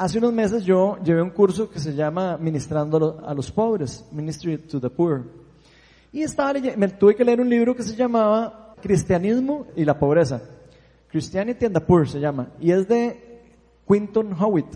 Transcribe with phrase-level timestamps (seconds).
[0.00, 4.56] hace unos meses yo llevé un curso que se llama Ministrando a los pobres, Ministry
[4.56, 5.24] to the Poor.
[6.10, 10.40] Y estaba me tuve que leer un libro que se llamaba Cristianismo y la pobreza.
[11.08, 12.48] Christianity and the Poor se llama.
[12.58, 13.42] Y es de
[13.86, 14.74] Quinton Howitt.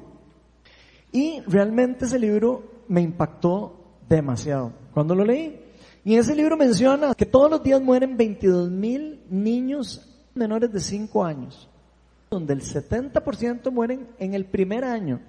[1.11, 4.73] Y realmente ese libro me impactó demasiado.
[4.93, 5.59] Cuando lo leí,
[6.05, 10.81] y en ese libro menciona que todos los días mueren 22 mil niños menores de
[10.81, 11.71] 5 años,
[12.35, 15.21] donde el 70% mueren en el primer año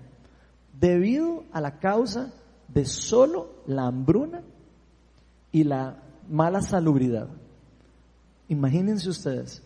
[0.80, 2.34] debido a la causa
[2.68, 4.42] de solo la hambruna
[5.52, 7.30] y la mala salubridad.
[8.48, 9.64] Imagínense ustedes.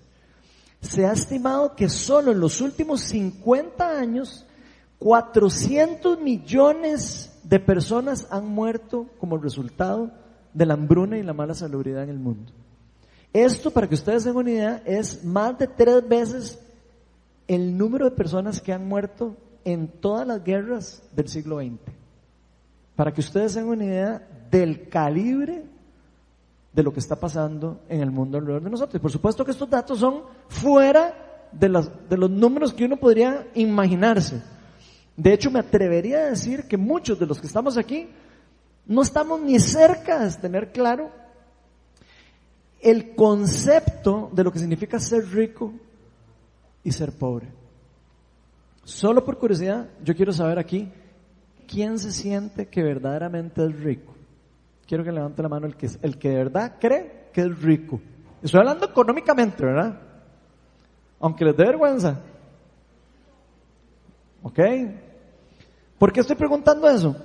[0.81, 4.45] Se ha estimado que solo en los últimos 50 años
[5.00, 10.12] 400 millones de personas han muerto como resultado
[10.53, 12.52] de la hambruna y la mala salubridad en el mundo.
[13.31, 16.59] Esto, para que ustedes tengan una idea, es más de tres veces
[17.49, 19.35] el número de personas que han muerto
[19.66, 21.80] en todas las guerras del siglo XX.
[22.95, 25.66] Para que ustedes tengan una idea del calibre
[26.72, 29.00] de lo que está pasando en el mundo alrededor de nosotros.
[29.00, 31.08] Y por supuesto que estos datos son fuera
[31.52, 31.67] de
[32.08, 34.44] de los números que uno podría imaginarse.
[35.17, 38.08] De hecho, me atrevería a decir que muchos de los que estamos aquí
[38.86, 41.09] no estamos ni cerca de tener claro
[42.80, 45.73] el concepto de lo que significa ser rico
[46.83, 47.47] y ser pobre.
[48.83, 50.91] Solo por curiosidad, yo quiero saber aquí,
[51.67, 54.16] ¿quién se siente que verdaderamente es rico?
[54.88, 58.02] Quiero que levante la mano el que, el que de verdad cree que es rico.
[58.41, 60.02] Estoy hablando económicamente, ¿verdad?
[61.19, 62.19] Aunque les dé vergüenza.
[64.41, 64.59] ¿Ok?
[65.97, 67.16] ¿Por qué estoy preguntando eso?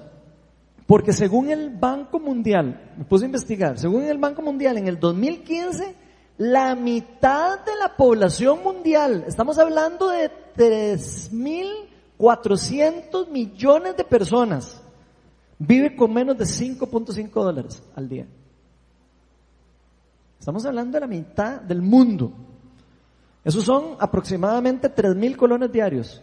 [0.86, 4.98] Porque según el Banco Mundial, me puse a investigar, según el Banco Mundial en el
[4.98, 5.94] 2015,
[6.39, 14.83] la mitad de la población mundial, estamos hablando de 3.400 millones de personas,
[15.59, 18.27] vive con menos de 5.5 dólares al día.
[20.39, 22.33] Estamos hablando de la mitad del mundo.
[23.44, 26.23] Esos son aproximadamente 3.000 colones diarios.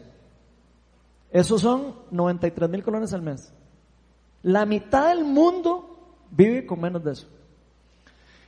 [1.31, 3.53] Esos son 93.000 colones al mes.
[4.43, 7.27] La mitad del mundo vive con menos de eso.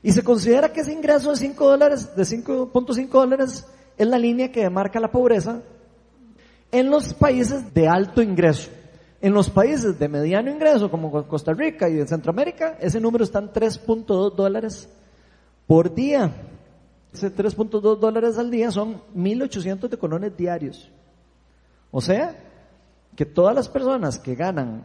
[0.03, 3.65] Y se considera que ese ingreso de 5 dólares, de 5.5 dólares,
[3.97, 5.61] es la línea que demarca la pobreza
[6.71, 8.69] en los países de alto ingreso.
[9.21, 13.39] En los países de mediano ingreso, como Costa Rica y en Centroamérica, ese número está
[13.39, 14.89] en 3.2 dólares
[15.65, 16.33] por día.
[17.13, 20.91] Ese 3.2 dólares al día son 1.800 de colones diarios.
[21.91, 22.35] O sea,
[23.15, 24.83] que todas las personas que ganan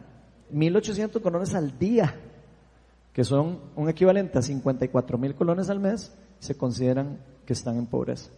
[0.53, 2.15] 1.800 colones al día,
[3.19, 7.85] que son un equivalente a 54 mil colones al mes, se consideran que están en
[7.85, 8.31] pobreza.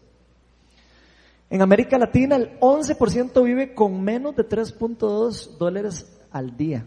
[1.51, 6.83] En América Latina el 11% vive con menos de 3.2 dólares al día.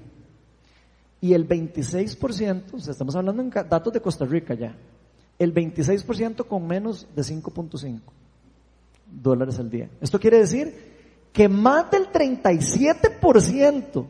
[1.20, 4.74] Y el 26%, o sea, estamos hablando en datos de Costa Rica ya,
[5.38, 8.00] el 26% con menos de 5.5
[9.06, 9.88] dólares al día.
[10.00, 14.04] Esto quiere decir que más del 37%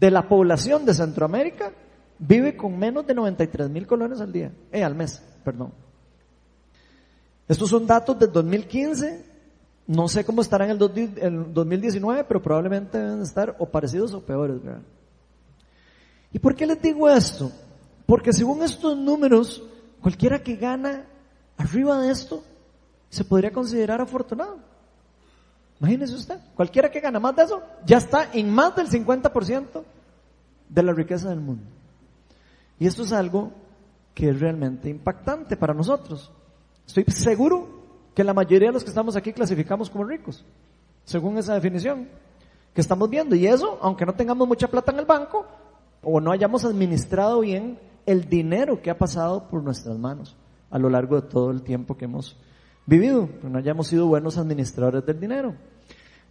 [0.00, 1.72] de la población de Centroamérica
[2.18, 5.72] vive con menos de 93 mil colones al día, eh, al mes, perdón.
[7.48, 9.24] Estos son datos del 2015,
[9.86, 10.80] no sé cómo estarán en
[11.20, 14.82] el 2019, pero probablemente deben estar o parecidos o peores, ¿verdad?
[16.32, 17.50] ¿Y por qué les digo esto?
[18.06, 19.62] Porque según estos números,
[20.00, 21.04] cualquiera que gana
[21.56, 22.42] arriba de esto
[23.10, 24.58] se podría considerar afortunado.
[25.80, 29.82] Imagínese usted, cualquiera que gana más de eso ya está en más del 50%
[30.68, 31.64] de la riqueza del mundo.
[32.82, 33.52] Y esto es algo
[34.12, 36.32] que es realmente impactante para nosotros.
[36.84, 37.68] Estoy seguro
[38.12, 40.44] que la mayoría de los que estamos aquí clasificamos como ricos,
[41.04, 42.08] según esa definición
[42.74, 43.36] que estamos viendo.
[43.36, 45.46] Y eso, aunque no tengamos mucha plata en el banco
[46.02, 50.36] o no hayamos administrado bien el dinero que ha pasado por nuestras manos
[50.68, 52.36] a lo largo de todo el tiempo que hemos
[52.84, 55.54] vivido, no hayamos sido buenos administradores del dinero.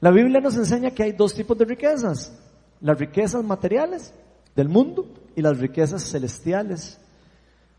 [0.02, 2.38] La Biblia nos enseña que hay dos tipos de riquezas,
[2.82, 4.14] las riquezas materiales
[4.54, 5.06] del mundo
[5.36, 7.00] y las riquezas celestiales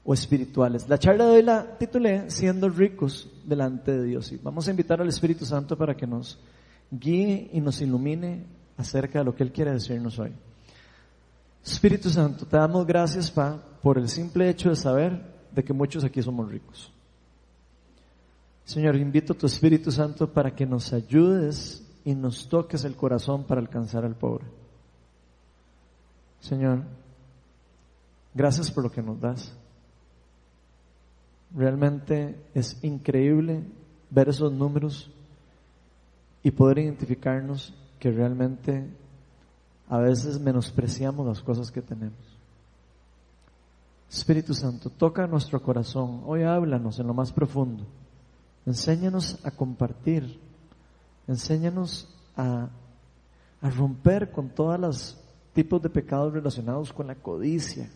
[0.04, 0.88] o espirituales.
[0.88, 5.00] La charla de hoy la titulé Siendo ricos delante de Dios y vamos a invitar
[5.00, 6.38] al Espíritu Santo para que nos
[6.90, 8.44] guíe y nos ilumine
[8.76, 10.32] acerca de lo que Él quiere decirnos hoy.
[11.64, 15.22] Espíritu Santo, te damos gracias, Pa, por el simple hecho de saber
[15.52, 16.92] de que muchos aquí somos ricos.
[18.64, 23.44] Señor, invito a tu Espíritu Santo para que nos ayudes y nos toques el corazón
[23.44, 24.46] para alcanzar al pobre.
[26.40, 26.82] Señor,
[28.34, 29.56] gracias por lo que nos das.
[31.54, 33.64] Realmente es increíble
[34.10, 35.10] ver esos números
[36.42, 38.88] y poder identificarnos que realmente
[39.88, 42.18] a veces menospreciamos las cosas que tenemos.
[44.10, 46.22] Espíritu Santo, toca nuestro corazón.
[46.26, 47.84] Hoy háblanos en lo más profundo.
[48.66, 50.38] Enséñanos a compartir.
[51.26, 52.68] Enséñanos a,
[53.60, 55.18] a romper con todos los
[55.54, 57.88] tipos de pecados relacionados con la codicia.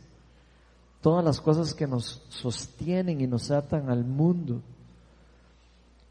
[1.01, 4.61] Todas las cosas que nos sostienen y nos atan al mundo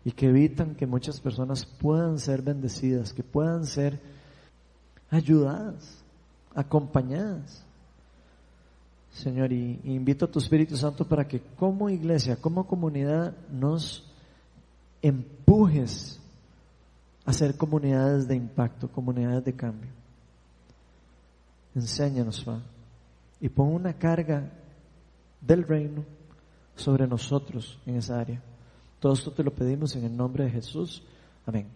[0.05, 3.99] y que evitan que muchas personas puedan ser bendecidas, que puedan ser
[5.09, 6.03] ayudadas,
[6.53, 7.63] acompañadas.
[9.11, 14.05] Señor, y, invito a tu Espíritu Santo para que como iglesia, como comunidad, nos
[15.01, 16.19] empujes
[17.25, 19.89] a ser comunidades de impacto, comunidades de cambio.
[21.73, 22.63] Enséñanos, Padre,
[23.41, 24.51] y pon una carga
[25.41, 26.03] del reino
[26.75, 28.41] sobre nosotros en esa área.
[28.99, 31.03] Todo esto te lo pedimos en el nombre de Jesús.
[31.45, 31.67] Amén.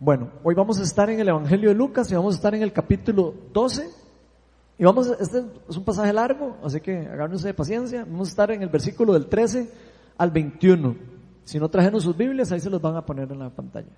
[0.00, 2.62] Bueno, hoy vamos a estar en el Evangelio de Lucas y vamos a estar en
[2.62, 3.90] el capítulo 12.
[4.78, 8.04] Y vamos, este es un pasaje largo, así que agárrense de paciencia.
[8.04, 9.68] Vamos a estar en el versículo del 13
[10.18, 10.96] al 21.
[11.44, 13.90] Si no trajeron sus Biblias, ahí se los van a poner en la pantalla.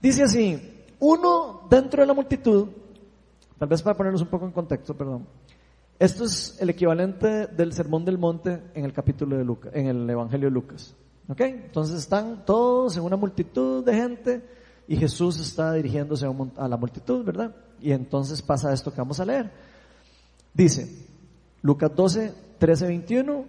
[0.00, 2.68] Dice así, uno dentro de la multitud,
[3.58, 5.26] tal vez para ponernos un poco en contexto, perdón.
[5.98, 10.10] Esto es el equivalente del sermón del monte en el capítulo de Lucas, en el
[10.10, 10.94] Evangelio de Lucas.
[11.28, 11.40] ¿Ok?
[11.40, 14.42] Entonces están todos en una multitud de gente
[14.86, 16.26] y Jesús está dirigiéndose
[16.56, 17.56] a la multitud, ¿verdad?
[17.80, 19.50] Y entonces pasa esto que vamos a leer.
[20.52, 20.86] Dice,
[21.62, 23.44] Lucas 12, 13, 21,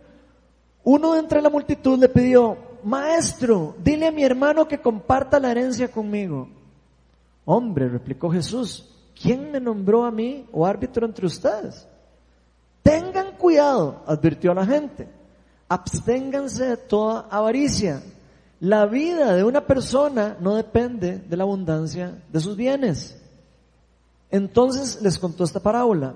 [0.86, 5.52] uno de entre la multitud le pidió, maestro, dile a mi hermano que comparta la
[5.52, 6.48] herencia conmigo.
[7.44, 8.90] Hombre, replicó Jesús,
[9.22, 11.88] ¿quién me nombró a mí o árbitro entre ustedes?
[13.48, 15.08] Cuidado, advirtió a la gente
[15.70, 18.04] absténganse de toda avaricia.
[18.60, 23.18] La vida de una persona no depende de la abundancia de sus bienes.
[24.30, 26.14] Entonces les contó esta parábola.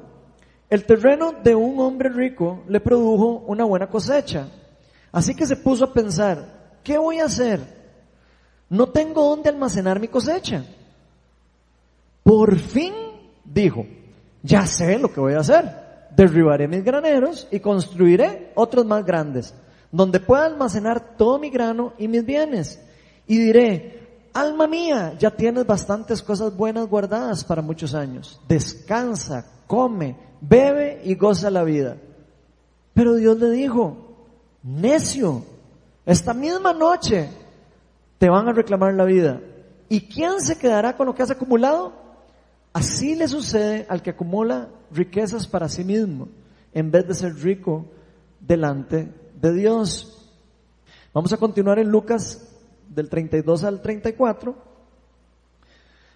[0.70, 4.50] El terreno de un hombre rico le produjo una buena cosecha.
[5.14, 7.62] Así que se puso a pensar, ¿qué voy a hacer?
[8.70, 10.66] No tengo dónde almacenar mi cosecha.
[12.24, 12.94] Por fin
[13.46, 13.86] dijo,
[14.44, 15.81] ya sé lo que voy a hacer
[16.16, 19.54] derribaré mis graneros y construiré otros más grandes,
[19.92, 22.82] donde pueda almacenar todo mi grano y mis bienes.
[23.28, 28.40] Y diré, alma mía, ya tienes bastantes cosas buenas guardadas para muchos años.
[28.48, 31.98] Descansa, come, bebe y goza la vida.
[32.94, 34.16] Pero Dios le dijo,
[34.64, 35.44] necio,
[36.06, 37.30] esta misma noche
[38.18, 39.42] te van a reclamar la vida.
[39.88, 41.94] ¿Y quién se quedará con lo que has acumulado?
[42.74, 46.30] Así le sucede al que acumula riquezas para sí mismo,
[46.74, 47.86] en vez de ser rico
[48.40, 50.30] delante de Dios.
[51.14, 52.48] Vamos a continuar en Lucas
[52.90, 54.56] del 32 al 34.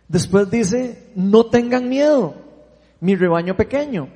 [0.08, 2.36] Después dice, no tengan miedo,
[3.00, 4.10] mi rebaño pequeño,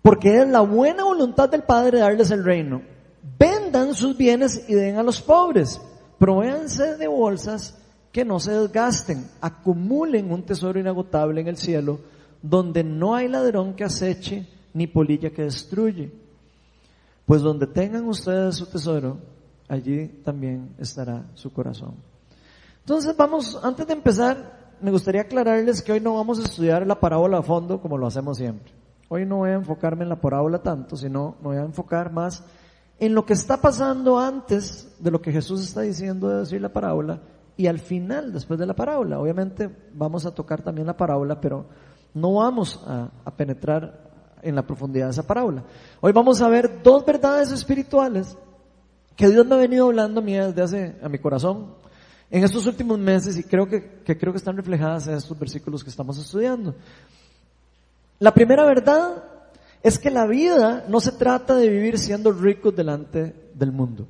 [0.00, 2.82] porque es la buena voluntad del Padre darles el reino.
[3.38, 5.80] Vendan sus bienes y den a los pobres.
[6.18, 7.78] Provéanse de bolsas
[8.12, 11.98] que no se desgasten, acumulen un tesoro inagotable en el cielo,
[12.42, 16.12] donde no hay ladrón que aceche ni polilla que destruye.
[17.24, 19.18] Pues donde tengan ustedes su tesoro,
[19.68, 21.94] allí también estará su corazón.
[22.80, 26.98] Entonces vamos, antes de empezar, me gustaría aclararles que hoy no vamos a estudiar la
[26.98, 28.72] parábola a fondo como lo hacemos siempre.
[29.08, 32.42] Hoy no voy a enfocarme en la parábola tanto, sino me voy a enfocar más
[32.98, 36.72] en lo que está pasando antes de lo que Jesús está diciendo de decir la
[36.72, 37.20] parábola
[37.56, 39.20] y al final, después de la parábola.
[39.20, 41.66] Obviamente vamos a tocar también la parábola, pero
[42.14, 44.10] no vamos a, penetrar
[44.42, 45.64] en la profundidad de esa parábola.
[46.00, 48.36] Hoy vamos a ver dos verdades espirituales
[49.16, 51.74] que Dios me ha venido hablando a mí desde hace, a mi corazón
[52.30, 55.84] en estos últimos meses y creo que, que creo que están reflejadas en estos versículos
[55.84, 56.74] que estamos estudiando.
[58.18, 59.22] La primera verdad
[59.82, 64.06] es que la vida no se trata de vivir siendo ricos delante del mundo.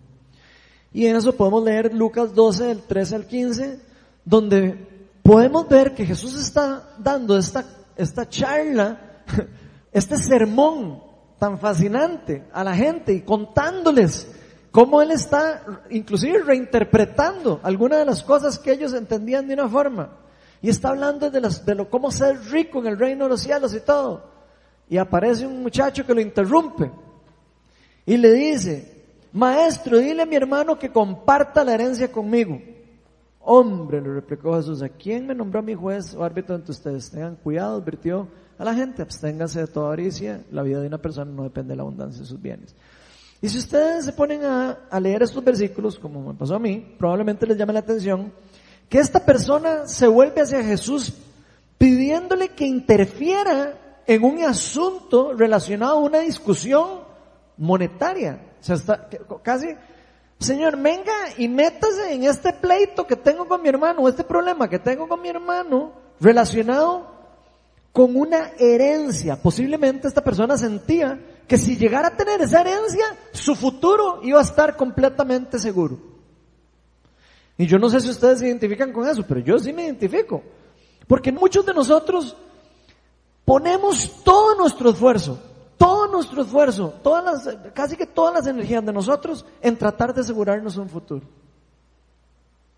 [0.92, 3.80] Y en eso podemos leer Lucas 12, del 13 al 15,
[4.24, 4.86] donde
[5.22, 7.64] podemos ver que Jesús está dando esta,
[7.96, 9.22] esta charla,
[9.92, 11.02] este sermón
[11.38, 14.30] tan fascinante a la gente y contándoles
[14.70, 20.18] cómo Él está inclusive reinterpretando algunas de las cosas que ellos entendían de una forma.
[20.60, 23.42] Y está hablando de, las, de lo, cómo ser rico en el reino de los
[23.42, 24.30] cielos y todo.
[24.88, 26.90] Y aparece un muchacho que lo interrumpe
[28.06, 32.60] y le dice, Maestro, dile a mi hermano que comparta la herencia conmigo.
[33.44, 37.10] Hombre, le replicó Jesús, ¿a quién me nombró mi juez o árbitro entre ustedes?
[37.10, 41.30] Tengan cuidado, advirtió a la gente, absténganse de toda avaricia, la vida de una persona
[41.30, 42.74] no depende de la abundancia de sus bienes.
[43.40, 46.94] Y si ustedes se ponen a, a leer estos versículos, como me pasó a mí,
[46.96, 48.32] probablemente les llame la atención
[48.88, 51.12] que esta persona se vuelve hacia Jesús
[51.76, 57.00] pidiéndole que interfiera en un asunto relacionado a una discusión
[57.56, 58.40] monetaria.
[58.60, 59.08] O sea, está
[59.42, 59.74] casi,
[60.42, 64.78] Señor, venga y métase en este pleito que tengo con mi hermano, este problema que
[64.78, 67.06] tengo con mi hermano, relacionado
[67.92, 69.36] con una herencia.
[69.36, 74.42] Posiblemente esta persona sentía que si llegara a tener esa herencia, su futuro iba a
[74.42, 75.98] estar completamente seguro.
[77.58, 80.42] Y yo no sé si ustedes se identifican con eso, pero yo sí me identifico.
[81.06, 82.36] Porque muchos de nosotros
[83.44, 85.38] ponemos todo nuestro esfuerzo,
[85.82, 90.20] todo nuestro esfuerzo, todas las, casi que todas las energías de nosotros en tratar de
[90.20, 91.26] asegurarnos un futuro.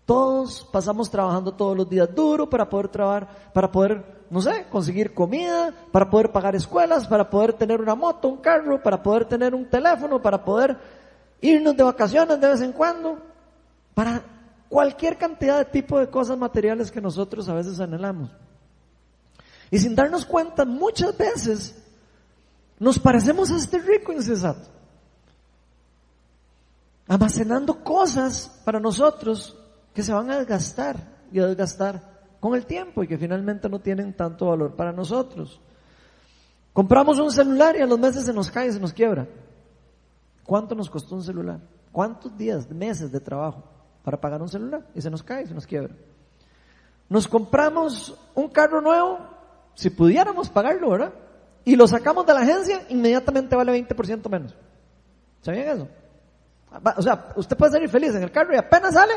[0.07, 5.13] Todos pasamos trabajando todos los días duro para poder trabajar, para poder, no sé, conseguir
[5.13, 9.53] comida, para poder pagar escuelas, para poder tener una moto, un carro, para poder tener
[9.53, 10.75] un teléfono, para poder
[11.41, 13.19] irnos de vacaciones de vez en cuando,
[13.93, 14.23] para
[14.67, 18.31] cualquier cantidad de tipo de cosas materiales que nosotros a veces anhelamos.
[19.69, 21.84] Y sin darnos cuenta, muchas veces
[22.79, 24.69] nos parecemos a este rico insensato.
[27.07, 29.57] Almacenando cosas para nosotros
[29.93, 30.97] que se van a desgastar
[31.31, 35.59] y a desgastar con el tiempo y que finalmente no tienen tanto valor para nosotros.
[36.73, 39.27] Compramos un celular y a los meses se nos cae se nos quiebra.
[40.43, 41.59] ¿Cuánto nos costó un celular?
[41.91, 43.63] ¿Cuántos días, meses de trabajo
[44.03, 44.85] para pagar un celular?
[44.93, 45.95] Y se nos cae se nos quiebra.
[47.07, 49.19] Nos compramos un carro nuevo,
[49.75, 51.13] si pudiéramos pagarlo, ¿verdad?
[51.65, 54.55] Y lo sacamos de la agencia, inmediatamente vale 20% menos.
[55.41, 55.87] ¿Sabían eso?
[56.97, 59.13] O sea, usted puede salir feliz en el carro y apenas sale,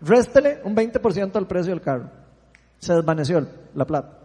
[0.00, 2.10] réstele un 20% al precio del carro.
[2.78, 4.18] Se desvaneció la plata.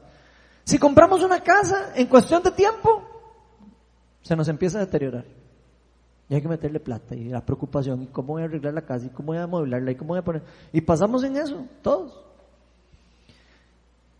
[0.63, 3.03] Si compramos una casa, en cuestión de tiempo,
[4.21, 5.25] se nos empieza a deteriorar.
[6.29, 9.07] Y hay que meterle plata y la preocupación, y cómo voy a arreglar la casa,
[9.07, 10.43] y cómo voy a amueblarla, y cómo voy a poner.
[10.71, 12.23] Y pasamos en eso, todos.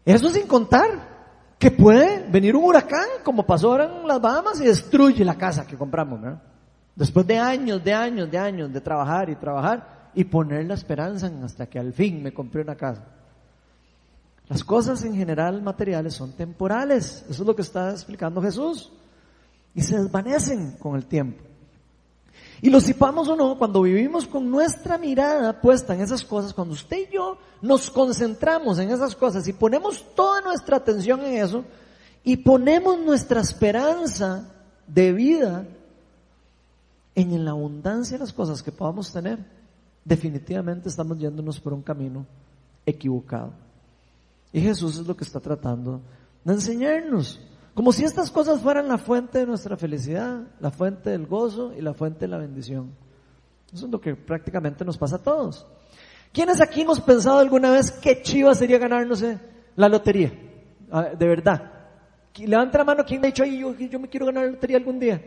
[0.04, 1.21] Eso sin contar
[1.62, 5.68] que puede venir un huracán, como pasó ahora en las Bahamas, y destruye la casa
[5.68, 6.42] que compramos, ¿verdad?
[6.96, 11.32] Después de años, de años, de años de trabajar y trabajar y poner la esperanza
[11.44, 13.04] hasta que al fin me compré una casa.
[14.50, 18.92] Las cosas en general materiales son temporales, eso es lo que está explicando Jesús,
[19.76, 21.44] y se desvanecen con el tiempo.
[22.62, 26.76] Y lo sepamos o no, cuando vivimos con nuestra mirada puesta en esas cosas, cuando
[26.76, 31.66] usted y yo nos concentramos en esas cosas y ponemos toda nuestra atención en eso
[32.24, 34.48] y ponemos nuestra esperanza
[34.86, 35.66] de vida
[37.16, 39.40] en la abundancia de las cosas que podamos tener,
[40.06, 42.26] definitivamente estamos yéndonos por un camino
[42.86, 43.54] equivocado.
[44.54, 46.02] Y Jesús es lo que está tratando
[46.44, 47.40] de enseñarnos.
[47.74, 51.82] Como si estas cosas fueran la fuente de nuestra felicidad, la fuente del gozo y
[51.82, 52.92] la fuente de la bendición.
[53.74, 55.66] Eso es lo que prácticamente nos pasa a todos.
[56.34, 59.24] ¿Quiénes aquí hemos pensado alguna vez qué chiva sería ganarnos
[59.76, 60.32] la lotería?
[61.18, 61.72] De verdad.
[62.38, 65.22] Levanta la mano, ¿quién ha dicho, yo, yo me quiero ganar la lotería algún día?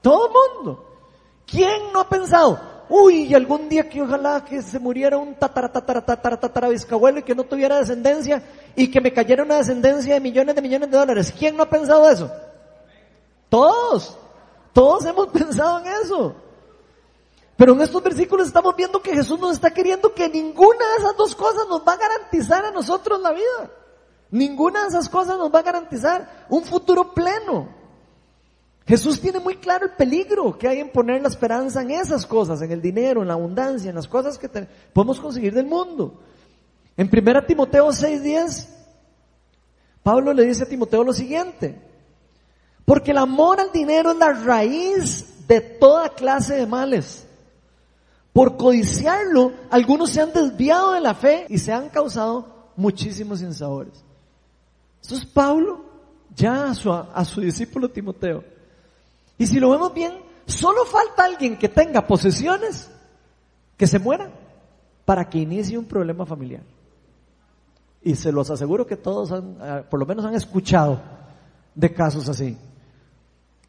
[0.00, 0.88] Todo el mundo.
[1.46, 6.04] ¿Quién no ha pensado, uy, algún día que ojalá que se muriera un tatara, tatara,
[6.04, 8.42] tatara, tatara y que no tuviera descendencia
[8.74, 11.34] y que me cayera una descendencia de millones de millones de dólares.
[11.36, 12.30] ¿Quién no ha pensado eso?
[13.48, 14.16] Todos.
[14.72, 16.34] Todos hemos pensado en eso.
[17.56, 21.16] Pero en estos versículos estamos viendo que Jesús nos está queriendo que ninguna de esas
[21.16, 23.70] dos cosas nos va a garantizar a nosotros la vida.
[24.30, 27.68] Ninguna de esas cosas nos va a garantizar un futuro pleno.
[28.86, 32.62] Jesús tiene muy claro el peligro que hay en poner la esperanza en esas cosas,
[32.62, 34.48] en el dinero, en la abundancia, en las cosas que
[34.92, 36.14] podemos conseguir del mundo.
[36.96, 38.68] En 1 Timoteo 6:10,
[40.02, 41.80] Pablo le dice a Timoteo lo siguiente,
[42.84, 47.26] porque el amor al dinero es la raíz de toda clase de males.
[48.32, 54.02] Por codiciarlo, algunos se han desviado de la fe y se han causado muchísimos insabores.
[55.00, 55.84] Esto es Pablo
[56.34, 58.42] ya a su, a su discípulo Timoteo.
[59.36, 60.14] Y si lo vemos bien,
[60.46, 62.90] solo falta alguien que tenga posesiones
[63.76, 64.30] que se muera
[65.04, 66.62] para que inicie un problema familiar.
[68.02, 71.00] Y se los aseguro que todos han, ah, por lo menos han escuchado
[71.74, 72.56] de casos así.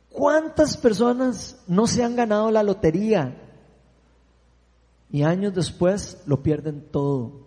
[0.10, 3.38] ¿Cuántas personas no se han ganado la lotería
[5.12, 7.44] y años después lo pierden todo?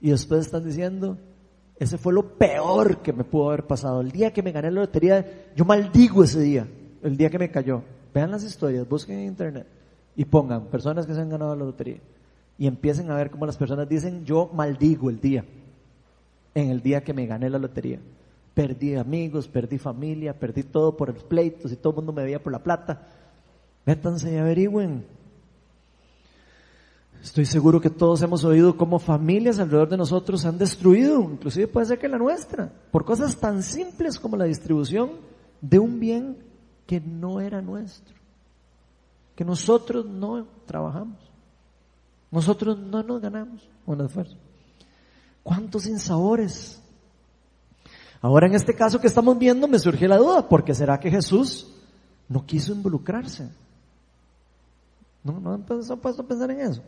[0.00, 1.16] Y después están diciendo,
[1.76, 4.00] ese fue lo peor que me pudo haber pasado.
[4.00, 6.66] El día que me gané la lotería, yo maldigo ese día
[7.02, 7.82] el día que me cayó.
[8.14, 9.66] Vean las historias, busquen en internet
[10.14, 11.98] y pongan personas que se han ganado la lotería
[12.58, 15.44] y empiecen a ver cómo las personas dicen yo maldigo el día,
[16.54, 18.00] en el día que me gané la lotería.
[18.54, 22.42] Perdí amigos, perdí familia, perdí todo por el pleitos y todo el mundo me veía
[22.42, 23.08] por la plata.
[23.86, 25.04] Métanse y averigüen.
[27.22, 31.86] Estoy seguro que todos hemos oído cómo familias alrededor de nosotros han destruido, inclusive puede
[31.86, 35.12] ser que la nuestra, por cosas tan simples como la distribución
[35.60, 36.36] de un bien
[36.84, 38.16] que no era nuestro,
[39.36, 41.16] que nosotros no trabajamos,
[42.32, 44.36] nosotros no nos ganamos un esfuerzo.
[45.42, 46.80] ¿Cuántos insabores?
[48.20, 51.10] Ahora en este caso que estamos viendo me surge la duda, ¿por qué será que
[51.10, 51.68] Jesús
[52.28, 53.48] no quiso involucrarse?
[55.24, 56.82] ¿No, no han puesto a pensar en eso?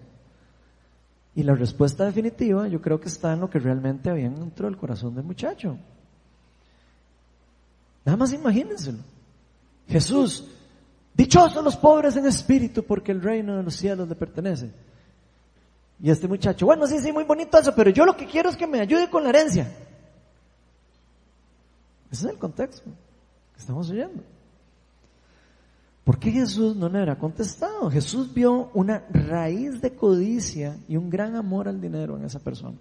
[1.35, 4.77] Y la respuesta definitiva yo creo que está en lo que realmente había dentro del
[4.77, 5.77] corazón del muchacho.
[8.05, 8.99] Nada más imagínenselo.
[9.89, 10.45] Jesús,
[11.15, 14.71] dichosos los pobres en espíritu porque el reino de los cielos le pertenece.
[16.01, 18.57] Y este muchacho, bueno, sí, sí, muy bonito eso, pero yo lo que quiero es
[18.57, 19.73] que me ayude con la herencia.
[22.11, 22.91] Ese es el contexto
[23.55, 24.23] que estamos oyendo.
[26.05, 27.91] ¿Por qué Jesús no le habrá contestado?
[27.91, 32.77] Jesús vio una raíz de codicia y un gran amor al dinero en esa persona.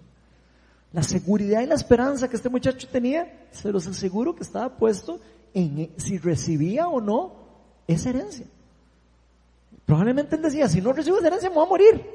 [0.92, 5.18] La seguridad y la esperanza que este muchacho tenía, se los aseguro que estaba puesto
[5.54, 7.32] en si recibía o no
[7.88, 8.46] esa herencia.
[9.86, 12.06] Probablemente él decía, si no recibo esa herencia me voy a morir.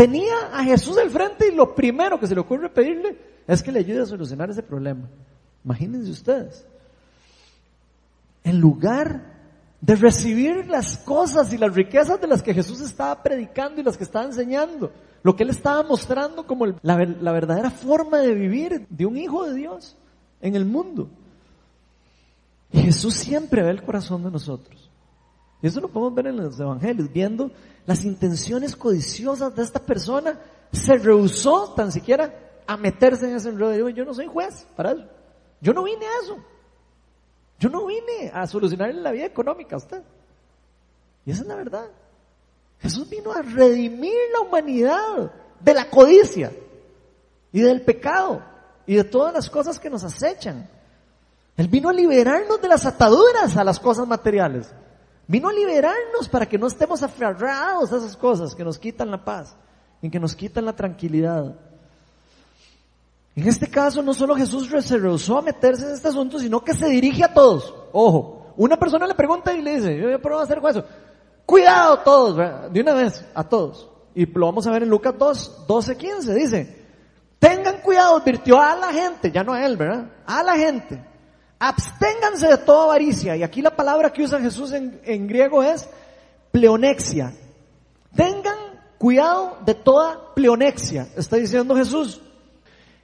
[0.00, 3.70] Tenía a Jesús al frente y lo primero que se le ocurre pedirle es que
[3.70, 5.06] le ayude a solucionar ese problema.
[5.62, 6.66] Imagínense ustedes.
[8.42, 9.20] En lugar
[9.78, 13.98] de recibir las cosas y las riquezas de las que Jesús estaba predicando y las
[13.98, 14.90] que estaba enseñando,
[15.22, 19.54] lo que él estaba mostrando como la, verdadera forma de vivir de un hijo de
[19.54, 19.98] Dios
[20.40, 21.10] en el mundo.
[22.72, 24.89] Jesús siempre ve el corazón de nosotros.
[25.62, 27.50] Y eso lo podemos ver en los evangelios, viendo
[27.86, 30.38] las intenciones codiciosas de esta persona.
[30.72, 32.32] Se rehusó tan siquiera
[32.66, 33.88] a meterse en ese enredo.
[33.88, 35.04] Yo no soy juez para eso.
[35.60, 36.36] Yo no vine a eso.
[37.58, 40.02] Yo no vine a solucionar la vida económica a usted.
[41.26, 41.88] Y esa es la verdad.
[42.80, 46.50] Jesús vino a redimir la humanidad de la codicia
[47.52, 48.42] y del pecado
[48.86, 50.68] y de todas las cosas que nos acechan.
[51.56, 54.72] Él vino a liberarnos de las ataduras a las cosas materiales.
[55.30, 59.24] Vino a liberarnos para que no estemos aferrados a esas cosas que nos quitan la
[59.24, 59.54] paz
[60.02, 61.54] y que nos quitan la tranquilidad.
[63.36, 66.74] En este caso, no solo Jesús se rehusó a meterse en este asunto, sino que
[66.74, 67.72] se dirige a todos.
[67.92, 70.84] Ojo, una persona le pregunta y le dice, yo voy a probar hacer eso.
[71.46, 73.88] Cuidado todos, de una vez, a todos.
[74.16, 76.34] Y lo vamos a ver en Lucas 2, 12, 15.
[76.34, 76.86] Dice,
[77.38, 80.10] tengan cuidado, advirtió a la gente, ya no a él, ¿verdad?
[80.26, 81.09] A la gente.
[81.60, 83.36] Absténganse de toda avaricia.
[83.36, 85.88] Y aquí la palabra que usa Jesús en, en griego es
[86.50, 87.32] pleonexia.
[88.16, 88.58] Tengan
[88.98, 92.20] cuidado de toda pleonexia, está diciendo Jesús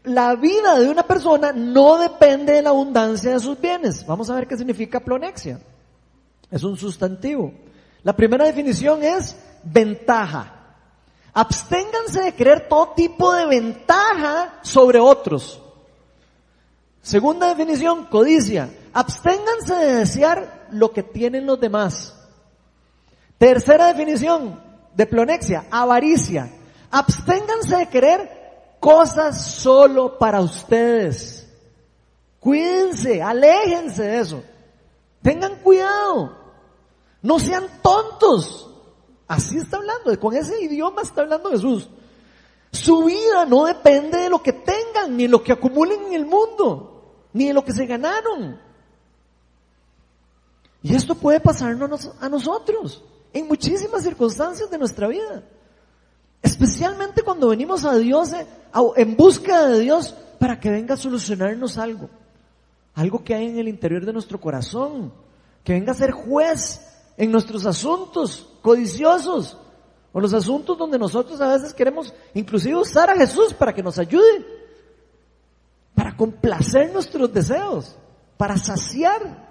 [0.07, 4.07] la vida de una persona no depende de la abundancia de sus bienes.
[4.07, 5.61] Vamos a ver qué significa plonexia.
[6.49, 7.53] Es un sustantivo.
[8.05, 10.53] La primera definición es ventaja.
[11.33, 15.61] Absténganse de querer todo tipo de ventaja sobre otros.
[17.07, 18.69] Segunda definición, codicia.
[18.93, 22.13] Absténganse de desear lo que tienen los demás.
[23.39, 24.61] Tercera definición
[24.93, 26.51] de plonexia, avaricia.
[26.91, 31.49] Absténganse de querer cosas solo para ustedes.
[32.41, 34.43] Cuídense, aléjense de eso.
[35.23, 36.37] Tengan cuidado.
[37.23, 38.69] No sean tontos.
[39.29, 41.89] Así está hablando, con ese idioma está hablando Jesús.
[42.73, 46.96] Su vida no depende de lo que tengan, ni lo que acumulen en el mundo,
[47.37, 48.59] ni de lo que se ganaron.
[50.83, 55.45] Y esto puede pasarnos a nosotros en muchísimas circunstancias de nuestra vida.
[56.41, 58.47] Especialmente cuando venimos a Dios eh,
[58.97, 62.09] en busca de Dios para que venga a solucionarnos algo.
[62.95, 65.13] Algo que hay en el interior de nuestro corazón.
[65.63, 66.81] Que venga a ser juez
[67.19, 69.59] en nuestros asuntos codiciosos.
[70.11, 73.99] O los asuntos donde nosotros a veces queremos inclusive usar a Jesús para que nos
[73.99, 74.56] ayude.
[75.97, 77.97] Para complacer nuestros deseos.
[78.37, 79.45] Para saciar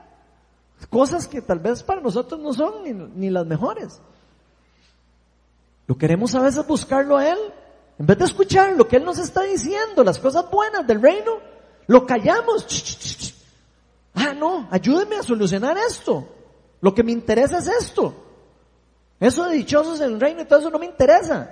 [0.89, 2.83] cosas que tal vez para nosotros no son
[3.15, 3.99] ni, las mejores.
[5.87, 7.37] Lo queremos a veces buscarlo a Él.
[7.99, 11.39] En vez de escuchar lo que Él nos está diciendo, las cosas buenas del reino,
[11.87, 12.65] lo callamos.
[14.13, 16.27] Ah, no, ayúdeme a solucionar esto.
[16.81, 18.13] Lo que me interesa es esto.
[19.19, 21.49] Eso de dichosos en el reino y todo eso no me interesa.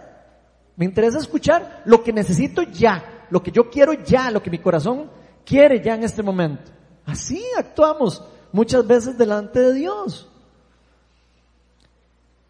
[0.75, 3.03] Me interesa escuchar lo que necesito ya,
[3.33, 5.09] lo que yo quiero ya, lo que mi corazón
[5.43, 6.69] quiere ya en este momento.
[7.03, 10.29] Así actuamos muchas veces delante de Dios.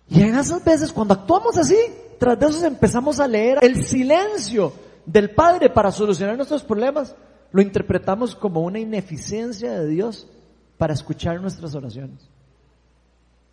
[0.10, 1.78] Y en esas veces, cuando actuamos así,
[2.19, 4.74] tras de eso empezamos a leer el silencio
[5.06, 7.15] del Padre para solucionar nuestros problemas,
[7.54, 10.28] lo interpretamos como una ineficiencia de Dios
[10.78, 12.30] para escuchar nuestras oraciones.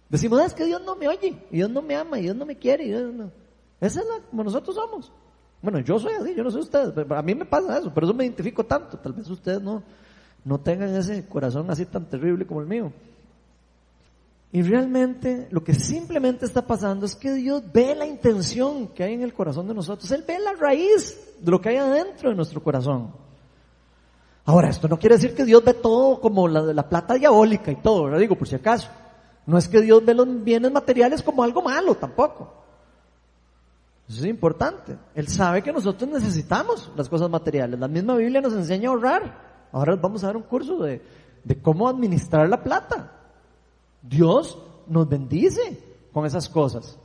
[0.08, 2.86] Decimos, es que Dios no me oye, Dios no me ama, Dios no me quiere,
[2.86, 3.30] Dios no.
[3.80, 5.12] Esa es la, como nosotros somos.
[5.62, 8.06] Bueno, yo soy así, yo no soy ustedes, pero a mí me pasa eso, pero
[8.06, 8.98] eso me identifico tanto.
[8.98, 9.82] Tal vez ustedes no,
[10.44, 12.92] no tengan ese corazón así tan terrible como el mío.
[14.52, 19.14] Y realmente lo que simplemente está pasando es que Dios ve la intención que hay
[19.14, 20.10] en el corazón de nosotros.
[20.10, 23.12] Él ve la raíz de lo que hay adentro de nuestro corazón.
[24.46, 27.76] Ahora, esto no quiere decir que Dios ve todo como la, la plata diabólica y
[27.76, 28.18] todo, ¿verdad?
[28.18, 28.88] Digo, por si acaso.
[29.46, 32.59] No es que Dios ve los bienes materiales como algo malo, tampoco.
[34.10, 34.98] Eso es importante.
[35.14, 37.78] Él sabe que nosotros necesitamos las cosas materiales.
[37.78, 39.68] La misma Biblia nos enseña a ahorrar.
[39.70, 41.00] Ahora vamos a dar un curso de,
[41.44, 43.12] de cómo administrar la plata.
[44.02, 45.80] Dios nos bendice
[46.12, 46.98] con esas cosas.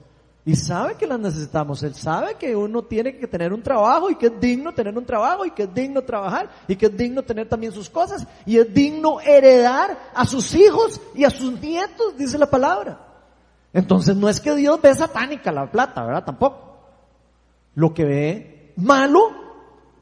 [0.46, 1.84] Y sabe que las necesitamos.
[1.84, 5.06] Él sabe que uno tiene que tener un trabajo y que es digno tener un
[5.06, 8.58] trabajo y que es digno trabajar y que es digno tener también sus cosas y
[8.58, 13.00] es digno heredar a sus hijos y a sus nietos, dice la palabra.
[13.74, 16.26] Entonces no es que Dios ve satánica la plata, ¿verdad?
[16.26, 16.75] Tampoco.
[17.76, 19.32] Lo que ve malo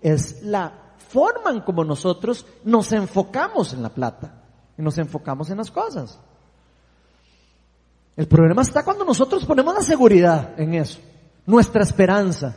[0.02, 0.72] es la
[1.10, 4.42] forma en como nosotros nos enfocamos en la plata
[4.78, 6.20] y nos enfocamos en las cosas.
[8.16, 11.00] El problema está cuando nosotros ponemos la seguridad en eso,
[11.46, 12.56] nuestra esperanza.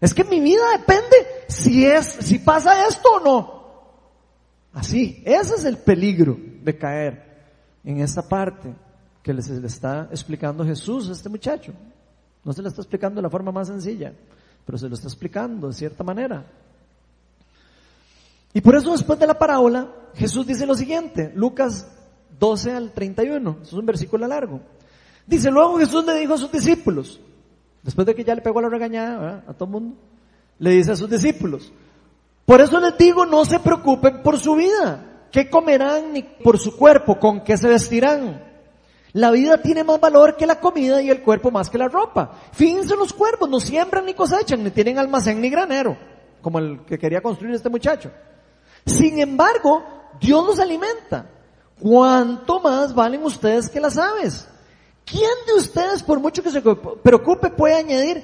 [0.00, 1.16] Es que mi vida depende
[1.48, 3.58] si es, si pasa esto o no.
[4.74, 7.28] Así, ese es el peligro de caer
[7.84, 8.74] en esa parte
[9.22, 11.72] que les le está explicando Jesús a este muchacho.
[12.44, 14.12] No se le está explicando de la forma más sencilla
[14.68, 16.44] pero se lo está explicando de cierta manera.
[18.52, 21.90] Y por eso después de la parábola, Jesús dice lo siguiente, Lucas
[22.38, 24.60] 12 al 31, eso es un versículo largo.
[25.26, 27.18] Dice, luego Jesús le dijo a sus discípulos,
[27.82, 29.96] después de que ya le pegó la regañada a todo el mundo,
[30.58, 31.72] le dice a sus discípulos,
[32.44, 36.76] por eso les digo, no se preocupen por su vida, qué comerán ni por su
[36.76, 38.47] cuerpo, con qué se vestirán.
[39.18, 42.30] La vida tiene más valor que la comida y el cuerpo más que la ropa.
[42.52, 45.98] Fíjense los cuervos, no siembran ni cosechan, ni tienen almacén ni granero,
[46.40, 48.12] como el que quería construir este muchacho.
[48.86, 49.82] Sin embargo,
[50.20, 51.28] Dios los alimenta.
[51.80, 54.46] ¿Cuánto más valen ustedes que las aves?
[55.04, 58.22] ¿Quién de ustedes, por mucho que se preocupe, puede añadir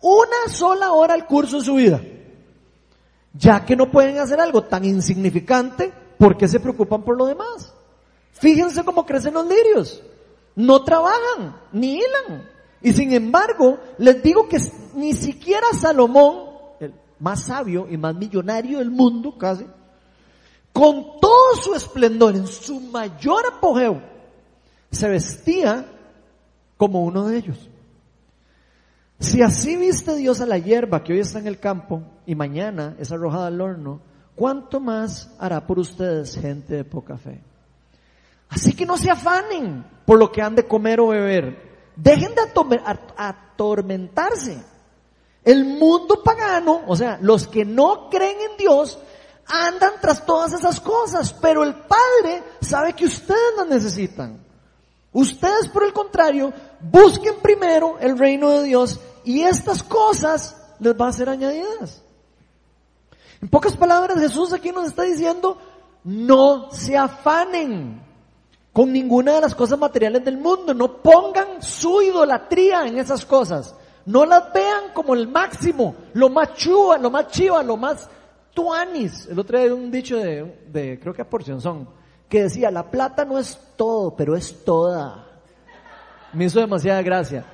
[0.00, 2.00] una sola hora al curso de su vida?
[3.34, 7.72] Ya que no pueden hacer algo tan insignificante, ¿por qué se preocupan por lo demás?
[8.32, 10.02] Fíjense cómo crecen los lirios.
[10.58, 12.42] No trabajan, ni hilan.
[12.82, 14.58] Y sin embargo, les digo que
[14.94, 16.48] ni siquiera Salomón,
[16.80, 19.64] el más sabio y más millonario del mundo casi,
[20.72, 24.02] con todo su esplendor, en su mayor apogeo,
[24.90, 25.86] se vestía
[26.76, 27.68] como uno de ellos.
[29.20, 32.96] Si así viste Dios a la hierba que hoy está en el campo y mañana
[32.98, 34.00] es arrojada al horno,
[34.34, 37.47] ¿cuánto más hará por ustedes gente de poca fe?
[38.48, 41.92] Así que no se afanen por lo que han de comer o beber.
[41.96, 42.42] Dejen de
[43.16, 44.58] atormentarse.
[45.44, 48.98] El mundo pagano, o sea, los que no creen en Dios,
[49.46, 54.44] andan tras todas esas cosas, pero el Padre sabe que ustedes las necesitan.
[55.12, 61.08] Ustedes, por el contrario, busquen primero el reino de Dios y estas cosas les van
[61.08, 62.02] a ser añadidas.
[63.40, 65.58] En pocas palabras, Jesús aquí nos está diciendo,
[66.04, 68.07] no se afanen
[68.78, 70.72] con ninguna de las cosas materiales del mundo.
[70.72, 73.74] No pongan su idolatría en esas cosas.
[74.06, 78.08] No las vean como el máximo, lo más chua, lo más chiva, lo más
[78.54, 79.26] tuanis.
[79.26, 81.88] El otro día hay un dicho de, de creo que a porción son,
[82.28, 85.26] que decía, la plata no es todo, pero es toda.
[86.32, 87.44] Me hizo demasiada gracia.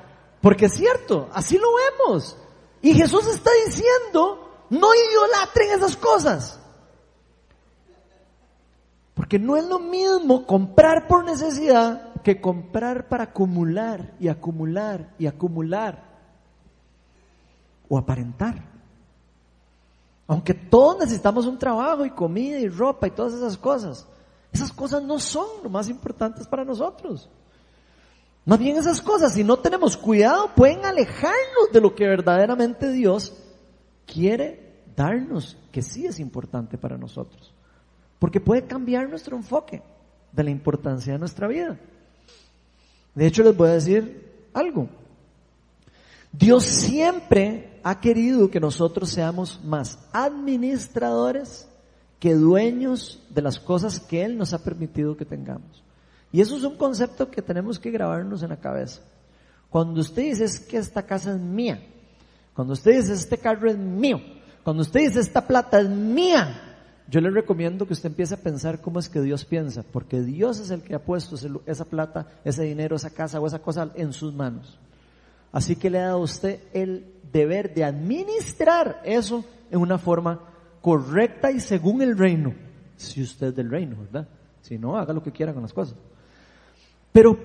[0.42, 2.36] Porque es cierto, así lo vemos.
[2.82, 6.60] Y Jesús está diciendo, no idolatren esas cosas.
[9.38, 16.02] No es lo mismo comprar por necesidad que comprar para acumular y acumular y acumular
[17.88, 18.62] o aparentar.
[20.26, 24.06] Aunque todos necesitamos un trabajo y comida y ropa y todas esas cosas,
[24.52, 27.28] esas cosas no son lo más importantes para nosotros.
[28.46, 33.34] Más bien esas cosas, si no tenemos cuidado, pueden alejarnos de lo que verdaderamente Dios
[34.06, 37.53] quiere darnos, que sí es importante para nosotros.
[38.24, 39.82] Porque puede cambiar nuestro enfoque
[40.32, 41.78] de la importancia de nuestra vida.
[43.14, 44.88] De hecho, les voy a decir algo.
[46.32, 51.68] Dios siempre ha querido que nosotros seamos más administradores
[52.18, 55.84] que dueños de las cosas que Él nos ha permitido que tengamos.
[56.32, 59.02] Y eso es un concepto que tenemos que grabarnos en la cabeza.
[59.68, 61.86] Cuando usted dice que esta casa es mía,
[62.54, 64.18] cuando usted dice este carro es mío,
[64.62, 66.70] cuando usted dice esta plata es mía,
[67.06, 70.58] yo le recomiendo que usted empiece a pensar cómo es que Dios piensa, porque Dios
[70.58, 71.36] es el que ha puesto
[71.66, 74.78] esa plata, ese dinero, esa casa o esa cosa en sus manos.
[75.52, 80.40] Así que le ha dado a usted el deber de administrar eso en una forma
[80.80, 82.54] correcta y según el reino.
[82.96, 84.26] Si usted es del reino, ¿verdad?
[84.62, 85.96] Si no, haga lo que quiera con las cosas.
[87.12, 87.38] Pero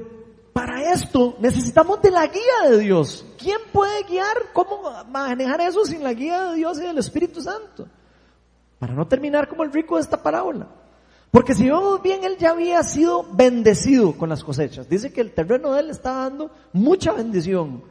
[0.54, 3.26] para esto necesitamos de la guía de Dios.
[3.38, 4.38] ¿Quién puede guiar?
[4.54, 7.88] ¿Cómo manejar eso sin la guía de Dios y del Espíritu Santo?
[8.80, 10.68] Para no terminar como el rico de esta parábola.
[11.32, 14.90] Porque si vemos bien, él ya había sido bendecido con las cosechas.
[14.90, 17.84] Dice que el terreno de él estaba dando mucha bendición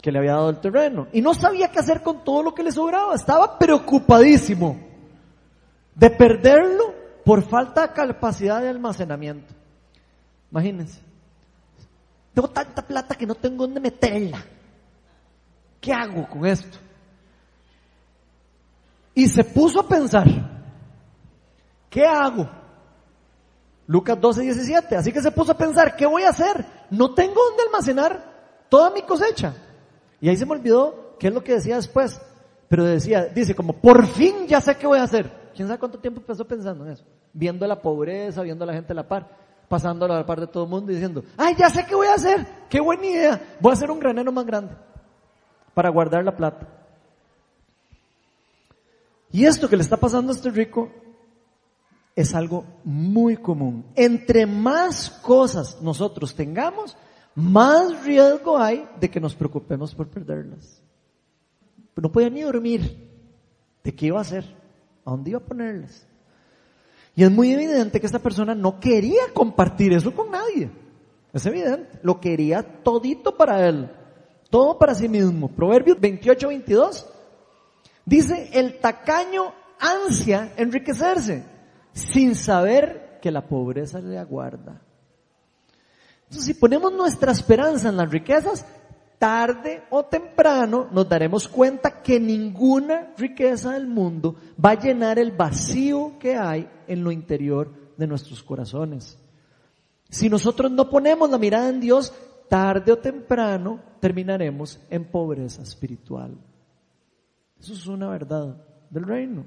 [0.00, 1.08] que le había dado el terreno.
[1.12, 3.14] Y no sabía qué hacer con todo lo que le sobraba.
[3.14, 4.78] Estaba preocupadísimo
[5.94, 9.52] de perderlo por falta de capacidad de almacenamiento.
[10.50, 11.00] Imagínense.
[12.32, 14.44] Tengo tanta plata que no tengo dónde meterla.
[15.80, 16.78] ¿Qué hago con esto?
[19.16, 20.26] Y se puso a pensar,
[21.90, 22.48] ¿qué hago?
[23.88, 24.94] Lucas 12, 17.
[24.94, 26.64] Así que se puso a pensar, ¿qué voy a hacer?
[26.90, 29.54] No tengo dónde almacenar toda mi cosecha.
[30.20, 32.20] Y ahí se me olvidó qué es lo que decía después.
[32.68, 35.50] Pero decía, dice como, por fin ya sé qué voy a hacer.
[35.56, 37.04] ¿Quién sabe cuánto tiempo pasó pensando en eso?
[37.32, 39.26] Viendo la pobreza, viendo a la gente a la par
[39.68, 42.06] pasándolo a la par de todo el mundo y diciendo, ay, ya sé qué voy
[42.06, 44.74] a hacer, qué buena idea, voy a hacer un granero más grande
[45.74, 46.75] para guardar la plata.
[49.36, 50.90] Y esto que le está pasando a este rico
[52.14, 53.84] es algo muy común.
[53.94, 56.96] Entre más cosas nosotros tengamos,
[57.34, 60.80] más riesgo hay de que nos preocupemos por perderlas.
[61.96, 63.10] No podía ni dormir.
[63.84, 64.46] ¿De qué iba a hacer?
[65.04, 66.06] ¿A dónde iba a ponerlas?
[67.14, 70.70] Y es muy evidente que esta persona no quería compartir eso con nadie.
[71.34, 71.98] Es evidente.
[72.02, 73.90] Lo quería todito para él.
[74.48, 75.48] Todo para sí mismo.
[75.48, 77.12] Proverbios 28, 22.
[78.06, 81.44] Dice, el tacaño ansia enriquecerse
[81.92, 84.80] sin saber que la pobreza le aguarda.
[86.24, 88.64] Entonces, si ponemos nuestra esperanza en las riquezas,
[89.18, 95.32] tarde o temprano nos daremos cuenta que ninguna riqueza del mundo va a llenar el
[95.32, 99.18] vacío que hay en lo interior de nuestros corazones.
[100.08, 102.12] Si nosotros no ponemos la mirada en Dios,
[102.48, 106.36] tarde o temprano terminaremos en pobreza espiritual.
[107.60, 108.56] Eso es una verdad
[108.90, 109.44] del reino.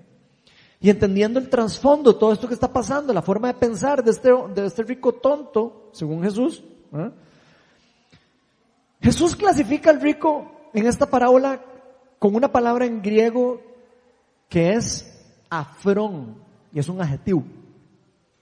[0.82, 4.32] Y entendiendo el trasfondo, todo esto que está pasando, la forma de pensar de este,
[4.66, 7.12] este rico tonto, según Jesús, ¿eh?
[9.02, 11.62] Jesús clasifica al rico en esta parábola
[12.18, 13.62] con una palabra en griego
[14.50, 15.06] que es
[15.50, 16.36] afrón,
[16.74, 17.44] y es un adjetivo.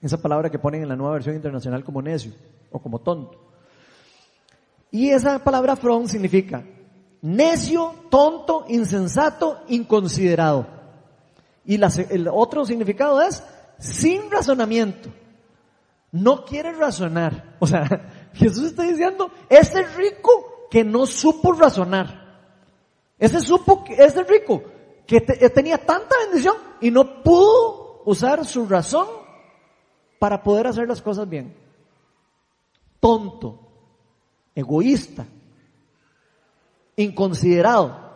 [0.00, 2.32] Esa palabra que ponen en la nueva versión internacional como necio
[2.70, 3.38] o como tonto.
[4.90, 6.64] Y esa palabra afrón significa
[7.22, 10.66] necio, tonto, insensato, inconsiderado.
[11.64, 13.42] Y el otro significado es
[13.78, 15.10] sin razonamiento.
[16.10, 17.56] No quiere razonar.
[17.58, 22.26] O sea, Jesús está diciendo, ese rico que no supo razonar.
[23.18, 24.62] Ese supo, ese rico
[25.06, 29.06] que tenía tanta bendición y no pudo usar su razón
[30.18, 31.54] para poder hacer las cosas bien.
[33.00, 33.58] Tonto,
[34.54, 35.26] egoísta,
[37.02, 38.08] inconsiderado.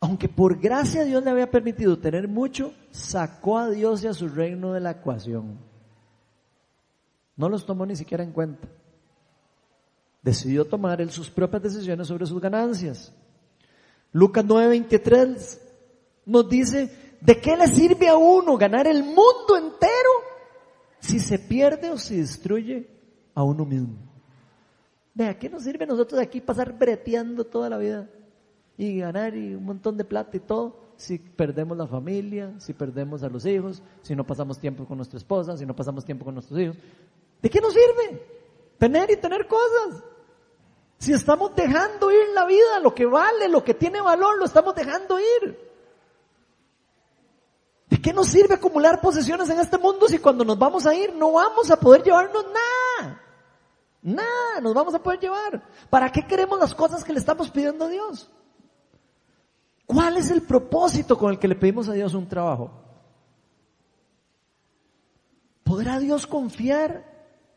[0.00, 4.28] Aunque por gracia Dios le había permitido tener mucho, sacó a Dios y a su
[4.28, 5.58] reino de la ecuación.
[7.36, 8.66] No los tomó ni siquiera en cuenta.
[10.22, 13.12] Decidió tomar sus propias decisiones sobre sus ganancias.
[14.12, 15.60] Lucas 9:23
[16.26, 20.10] nos dice, ¿de qué le sirve a uno ganar el mundo entero
[20.98, 22.88] si se pierde o se destruye
[23.34, 24.09] a uno mismo?
[25.20, 28.08] ¿De qué nos sirve nosotros aquí pasar breteando toda la vida
[28.78, 33.22] y ganar y un montón de plata y todo si perdemos la familia, si perdemos
[33.22, 36.32] a los hijos, si no pasamos tiempo con nuestra esposa, si no pasamos tiempo con
[36.32, 36.76] nuestros hijos?
[37.42, 38.26] ¿De qué nos sirve?
[38.78, 40.02] Tener y tener cosas.
[40.96, 44.74] Si estamos dejando ir la vida, lo que vale, lo que tiene valor, lo estamos
[44.74, 45.70] dejando ir.
[47.90, 51.14] ¿De qué nos sirve acumular posesiones en este mundo si cuando nos vamos a ir
[51.14, 52.79] no vamos a poder llevarnos nada?
[54.02, 55.62] Nada nos vamos a poder llevar.
[55.90, 58.30] ¿Para qué queremos las cosas que le estamos pidiendo a Dios?
[59.86, 62.70] ¿Cuál es el propósito con el que le pedimos a Dios un trabajo?
[65.64, 67.04] ¿Podrá Dios confiar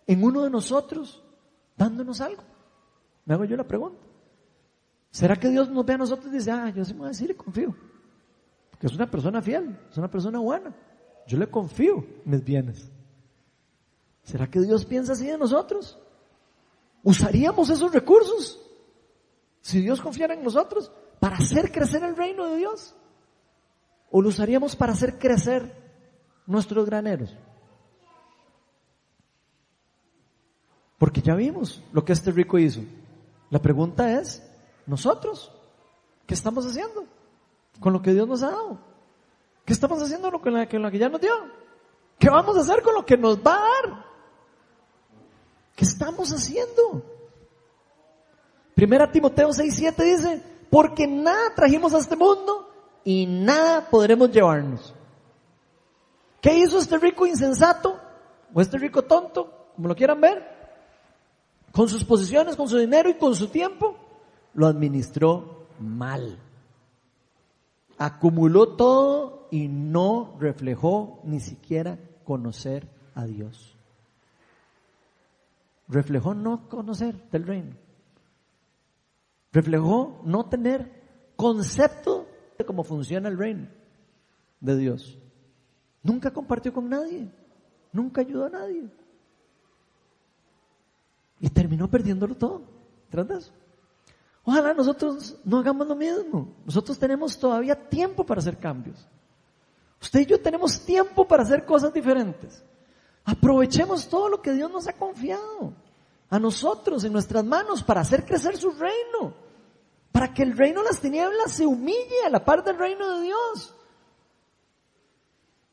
[0.06, 1.23] en uno de nosotros
[1.77, 2.43] dándonos algo?
[3.25, 4.01] Me hago yo la pregunta.
[5.12, 7.12] ¿Será que Dios nos ve a nosotros y dice, ah, yo sí me voy a
[7.12, 7.75] decir y confío?
[8.71, 10.75] Porque es una persona fiel, es una persona buena.
[11.27, 12.91] Yo le confío mis bienes.
[14.23, 16.03] ¿Será que Dios piensa así de nosotros?
[17.04, 18.60] ¿Usaríamos esos recursos?
[19.62, 22.96] Si Dios confiara en nosotros, para hacer crecer el reino de Dios.
[24.12, 25.74] ¿O lo usaríamos para hacer crecer
[26.46, 27.36] nuestros graneros?
[30.98, 32.82] Porque ya vimos lo que este rico hizo.
[33.50, 34.42] La pregunta es,
[34.86, 35.52] nosotros,
[36.26, 37.06] ¿qué estamos haciendo
[37.80, 38.80] con lo que Dios nos ha dado?
[39.66, 41.34] ¿Qué estamos haciendo con lo que, lo que ya nos dio?
[42.20, 44.06] ¿Qué vamos a hacer con lo que nos va a dar?
[45.76, 47.02] ¿Qué estamos haciendo?
[48.76, 52.70] Primera Timoteo 6:7 dice, porque nada trajimos a este mundo
[53.04, 54.94] y nada podremos llevarnos.
[56.42, 58.00] ¿Qué hizo este rico insensato?
[58.54, 60.44] O este rico tonto, como lo quieran ver.
[61.72, 63.96] Con sus posiciones, con su dinero y con su tiempo,
[64.54, 66.38] lo administró mal.
[67.98, 73.73] Acumuló todo y no reflejó ni siquiera conocer a Dios.
[75.93, 77.75] Reflejó no conocer del reino.
[79.51, 80.91] Reflejó no tener
[81.36, 82.27] concepto
[82.58, 83.67] de cómo funciona el reino
[84.60, 85.19] de Dios.
[86.01, 87.32] Nunca compartió con nadie.
[87.91, 88.89] Nunca ayudó a nadie.
[91.39, 92.63] Y terminó perdiéndolo todo.
[93.12, 93.51] ¿Tras
[94.43, 96.56] Ojalá nosotros no hagamos lo mismo.
[96.65, 99.08] Nosotros tenemos todavía tiempo para hacer cambios.
[100.01, 102.65] Usted y yo tenemos tiempo para hacer cosas diferentes.
[103.23, 105.83] Aprovechemos todo lo que Dios nos ha confiado
[106.34, 109.36] a nosotros en nuestras manos para hacer crecer su reino.
[110.12, 113.26] Para que el reino de las tinieblas se humille a la par del reino de
[113.26, 113.76] Dios.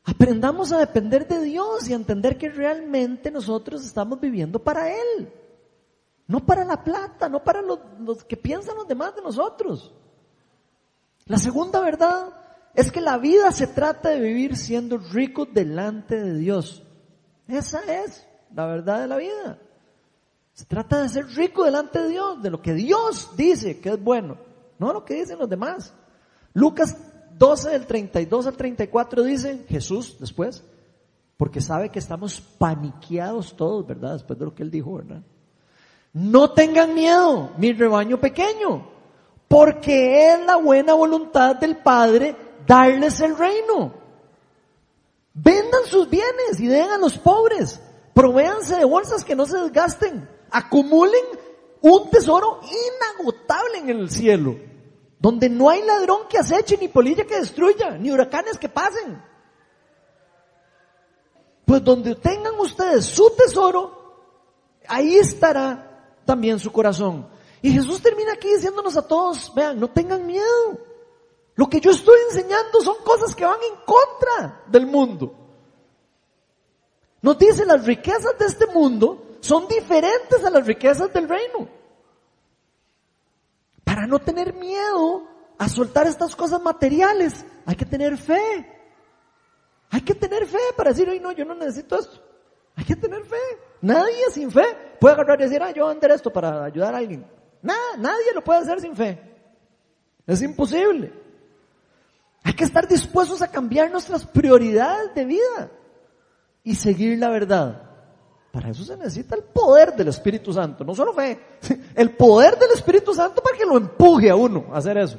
[0.03, 5.33] Aprendamos a depender de Dios y a entender que realmente nosotros estamos viviendo para Él.
[6.27, 9.91] No para la plata, no para los, que piensan los demás de nosotros.
[11.25, 12.37] La segunda verdad
[12.75, 16.83] es que la vida se trata de vivir siendo rico delante de Dios.
[17.47, 19.59] Esa es la verdad de la vida.
[20.53, 24.03] Se trata de ser rico delante de Dios, de lo que Dios dice que es
[24.03, 24.37] bueno,
[24.79, 25.93] no lo que dicen los demás.
[26.53, 26.97] Lucas
[27.37, 30.63] 12 del 32 al 34 dice Jesús después,
[31.37, 34.13] porque sabe que estamos paniqueados todos, ¿verdad?
[34.13, 35.21] Después de lo que él dijo, ¿verdad?
[36.13, 38.87] No tengan miedo, mi rebaño pequeño,
[39.47, 42.35] porque es la buena voluntad del Padre
[42.67, 43.93] darles el reino.
[45.33, 47.79] Vendan sus bienes y den a los pobres.
[48.13, 50.27] Provéanse de bolsas que no se desgasten.
[50.51, 51.23] Acumulen
[51.81, 54.71] un tesoro inagotable en el cielo
[55.21, 59.23] donde no hay ladrón que aceche, ni polilla que destruya, ni huracanes que pasen.
[61.63, 67.27] Pues donde tengan ustedes su tesoro, ahí estará también su corazón.
[67.61, 70.79] Y Jesús termina aquí diciéndonos a todos, vean, no tengan miedo.
[71.53, 75.35] Lo que yo estoy enseñando son cosas que van en contra del mundo.
[77.21, 81.81] Nos dice, las riquezas de este mundo son diferentes a las riquezas del reino
[83.83, 85.27] para no tener miedo
[85.57, 88.65] a soltar estas cosas materiales, hay que tener fe.
[89.89, 92.19] Hay que tener fe para decir, ay no, yo no necesito esto.
[92.77, 93.35] Hay que tener fe.
[93.81, 96.95] Nadie sin fe puede agarrar y decir, ah, yo voy a vender esto para ayudar
[96.95, 97.27] a alguien.
[97.61, 99.21] Nada, nadie lo puede hacer sin fe.
[100.25, 101.11] Es imposible.
[102.43, 105.69] Hay que estar dispuestos a cambiar nuestras prioridades de vida
[106.63, 107.90] y seguir la verdad.
[108.51, 111.39] Para eso se necesita el poder del Espíritu Santo, no solo fe,
[111.95, 115.17] el poder del Espíritu Santo para que lo empuje a uno a hacer eso.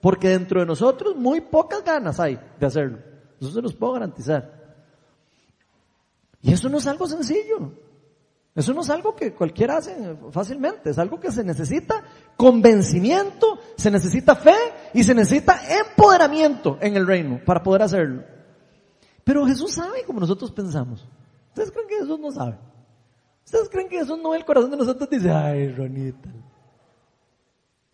[0.00, 2.98] Porque dentro de nosotros muy pocas ganas hay de hacerlo.
[3.38, 4.50] Eso se los puedo garantizar.
[6.40, 7.72] Y eso no es algo sencillo.
[8.54, 9.94] Eso no es algo que cualquiera hace
[10.30, 10.88] fácilmente.
[10.90, 12.02] Es algo que se necesita
[12.36, 14.56] convencimiento, se necesita fe
[14.94, 18.24] y se necesita empoderamiento en el reino para poder hacerlo.
[19.22, 21.06] Pero Jesús sabe como nosotros pensamos.
[21.48, 22.58] ¿Ustedes creen que Jesús no sabe?
[23.50, 25.10] ¿Ustedes creen que Jesús no ve el corazón de nosotros?
[25.10, 26.28] Dice, ay, Ronita.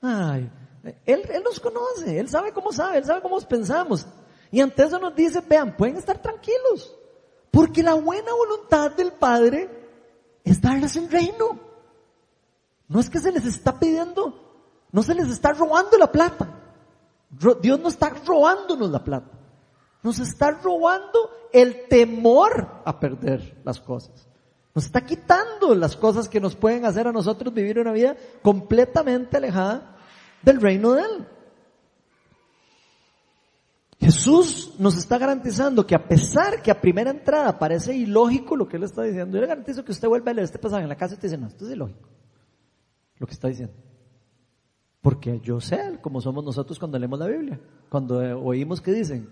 [0.03, 0.51] Ay,
[1.07, 4.07] él, él nos conoce, Él sabe cómo sabe, Él sabe cómo pensamos.
[4.51, 6.95] Y ante eso nos dice, vean, pueden estar tranquilos.
[7.51, 9.71] Porque la buena voluntad del Padre
[10.45, 11.59] es darles el reino.
[12.89, 14.39] No es que se les está pidiendo,
[14.93, 16.51] no se les está robando la plata.
[17.63, 19.39] Dios no está robándonos la plata.
[20.03, 24.26] Nos está robando el temor a perder las cosas.
[24.77, 29.39] Nos está quitando las cosas que nos pueden hacer a nosotros vivir una vida completamente
[29.39, 29.97] alejada
[30.43, 31.27] del reino de Él.
[33.99, 38.77] Jesús nos está garantizando que a pesar que a primera entrada parece ilógico lo que
[38.77, 40.97] Él está diciendo, yo le garantizo que usted vuelve a leer este pasaje en la
[40.97, 42.11] casa y te dice, no, esto es ilógico.
[43.17, 43.75] Lo que está diciendo.
[45.01, 47.59] Porque yo sé como somos nosotros cuando leemos la Biblia.
[47.89, 49.27] Cuando oímos que dicen,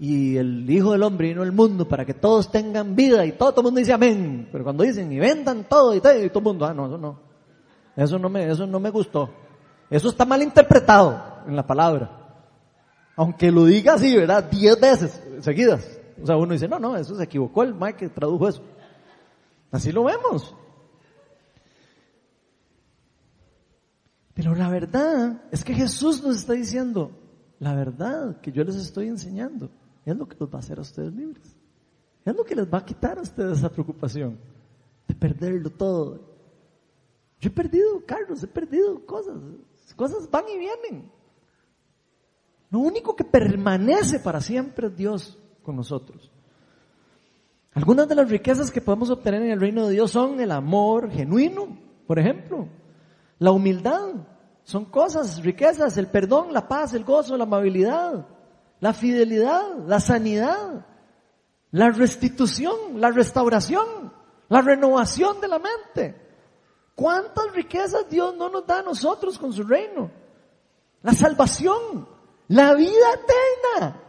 [0.00, 3.52] y el Hijo del Hombre vino al mundo para que todos tengan vida y todo,
[3.56, 4.48] el mundo dice amén.
[4.52, 6.98] Pero cuando dicen y vendan todo y todo, y todo el mundo, ah, no, eso
[6.98, 7.18] no.
[7.96, 9.28] Eso no me, eso no me gustó.
[9.90, 12.10] Eso está mal interpretado en la palabra.
[13.16, 14.44] Aunque lo diga así, ¿verdad?
[14.44, 15.98] Diez veces seguidas.
[16.22, 18.62] O sea, uno dice, no, no, eso se equivocó el Mike que tradujo eso.
[19.72, 20.54] Así lo vemos.
[24.34, 27.10] Pero la verdad es que Jesús nos está diciendo,
[27.58, 29.68] la verdad que yo les estoy enseñando
[30.10, 31.56] es lo que los va a hacer a ustedes libres.
[32.24, 34.38] Es lo que les va a quitar a ustedes esa preocupación
[35.06, 36.20] de perderlo todo.
[37.40, 39.36] Yo he perdido carros, he perdido cosas.
[39.96, 41.10] Cosas van y vienen.
[42.70, 46.30] Lo único que permanece para siempre es Dios con nosotros.
[47.72, 51.10] Algunas de las riquezas que podemos obtener en el reino de Dios son el amor
[51.10, 52.68] genuino, por ejemplo,
[53.38, 54.14] la humildad,
[54.64, 58.26] son cosas, riquezas, el perdón, la paz, el gozo, la amabilidad,
[58.80, 60.86] la fidelidad, la sanidad,
[61.70, 64.12] la restitución, la restauración,
[64.48, 66.28] la renovación de la mente.
[66.94, 70.10] ¿Cuántas riquezas Dios no nos da a nosotros con su reino?
[71.02, 72.08] La salvación,
[72.48, 74.02] la vida eterna.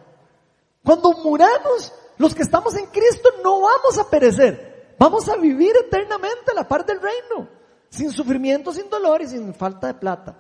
[0.84, 4.96] Cuando muramos, los que estamos en Cristo no vamos a perecer.
[4.98, 7.48] Vamos a vivir eternamente a la par del reino.
[7.90, 10.36] Sin sufrimiento, sin dolor y sin falta de plata.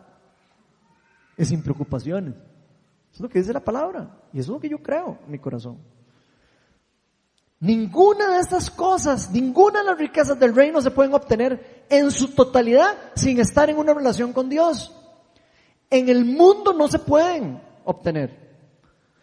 [1.38, 2.36] Y sin preocupaciones.
[3.14, 4.19] Es lo que dice la palabra.
[4.34, 5.78] Y eso es lo que yo creo en mi corazón.
[7.60, 12.30] Ninguna de estas cosas, ninguna de las riquezas del reino se pueden obtener en su
[12.30, 14.96] totalidad sin estar en una relación con Dios.
[15.90, 18.50] En el mundo no se pueden obtener.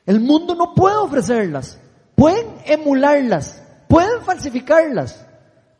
[0.04, 1.78] El mundo no puede ofrecerlas.
[2.16, 5.24] Pueden emularlas, pueden falsificarlas,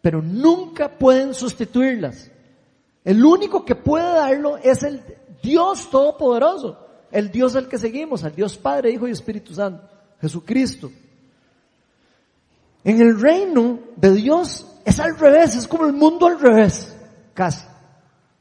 [0.02, 2.30] pero nunca pueden sustituirlas.
[3.04, 5.02] El único que puede darlo es el
[5.42, 9.88] Dios Todopoderoso, el Dios al que seguimos, al Dios Padre, Hijo y Espíritu Santo,
[10.20, 10.90] Jesucristo.
[12.84, 16.96] En el reino de Dios es al revés, es como el mundo al revés,
[17.34, 17.66] casi.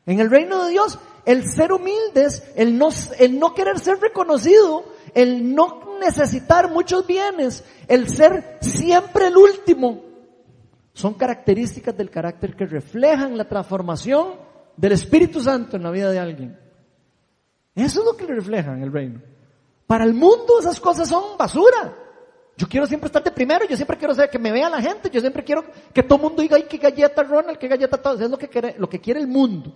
[0.06, 4.00] En el reino de Dios, el ser humilde es el no, el no querer ser
[4.00, 10.04] reconocido, el no necesitar muchos bienes, el ser siempre el último,
[10.96, 14.36] son características del carácter que reflejan la transformación
[14.78, 16.65] del Espíritu Santo en la vida de alguien.
[17.76, 19.22] Eso es lo que le refleja en el reino.
[19.86, 21.94] Para el mundo esas cosas son basura.
[22.58, 25.20] Yo quiero siempre estar de primero, yo siempre quiero que me vea la gente, yo
[25.20, 28.14] siempre quiero que todo el mundo diga, ay, qué galleta Ronald, qué galleta todo.
[28.14, 29.74] es lo que, quiere, lo que quiere el mundo.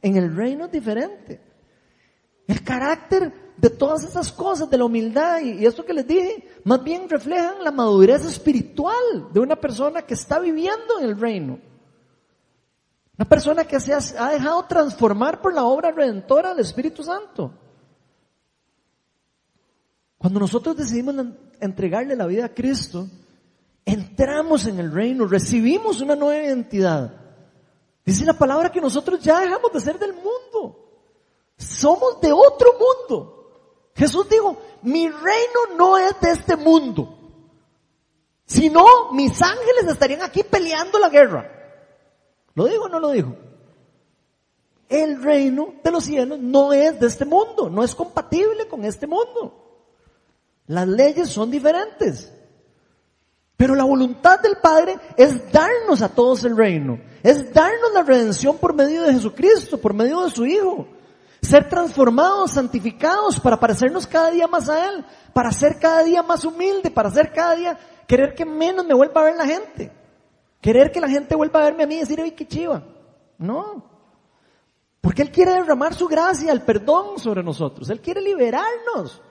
[0.00, 1.40] En el reino es diferente.
[2.46, 6.48] El carácter de todas esas cosas, de la humildad y, y esto que les dije,
[6.64, 11.58] más bien reflejan la madurez espiritual de una persona que está viviendo en el reino.
[13.20, 17.52] Una persona que se ha dejado transformar por la obra redentora del Espíritu Santo.
[20.16, 21.14] Cuando nosotros decidimos
[21.60, 23.06] entregarle la vida a Cristo,
[23.84, 27.12] entramos en el reino, recibimos una nueva identidad.
[28.06, 31.04] Dice la palabra que nosotros ya dejamos de ser del mundo.
[31.58, 33.90] Somos de otro mundo.
[33.96, 37.18] Jesús dijo, mi reino no es de este mundo.
[38.46, 41.59] Si no, mis ángeles estarían aquí peleando la guerra.
[42.54, 43.36] ¿Lo dijo o no lo dijo?
[44.88, 49.06] El reino de los cielos no es de este mundo, no es compatible con este
[49.06, 49.60] mundo.
[50.66, 52.32] Las leyes son diferentes.
[53.56, 56.98] Pero la voluntad del Padre es darnos a todos el reino.
[57.22, 60.88] Es darnos la redención por medio de Jesucristo, por medio de su Hijo.
[61.42, 65.04] Ser transformados, santificados para parecernos cada día más a Él.
[65.32, 69.20] Para ser cada día más humilde, para ser cada día, querer que menos me vuelva
[69.20, 69.92] a ver la gente.
[70.60, 72.84] Querer que la gente vuelva a verme a mí y decir, ay, qué chiva.
[73.38, 73.84] No.
[75.00, 77.88] Porque Él quiere derramar su gracia, el perdón sobre nosotros.
[77.88, 79.22] Él quiere liberarnos.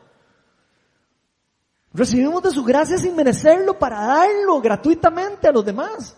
[1.94, 6.18] Recibimos de su gracia sin merecerlo para darlo gratuitamente a los demás.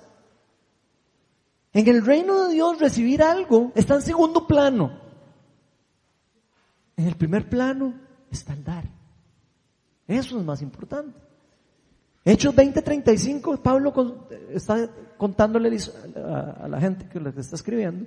[1.73, 4.99] En el reino de Dios recibir algo está en segundo plano.
[6.97, 7.93] En el primer plano
[8.29, 8.83] está el dar.
[10.07, 11.17] Eso es más importante.
[12.23, 13.93] Hechos 20:35, Pablo
[14.49, 15.75] está contándole
[16.15, 18.05] a la gente que le está escribiendo,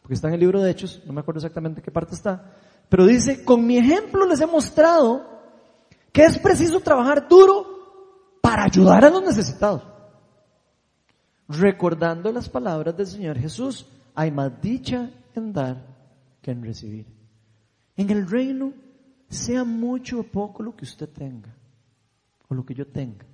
[0.00, 2.54] porque está en el libro de Hechos, no me acuerdo exactamente qué parte está,
[2.88, 5.36] pero dice, con mi ejemplo les he mostrado
[6.12, 9.82] que es preciso trabajar duro para ayudar a los necesitados.
[11.48, 15.84] Recordando las palabras del Señor Jesús, hay más dicha en dar
[16.40, 17.06] que en recibir.
[17.96, 18.72] En el reino,
[19.28, 21.54] sea mucho o poco lo que usted tenga,
[22.48, 23.26] o lo que yo tenga,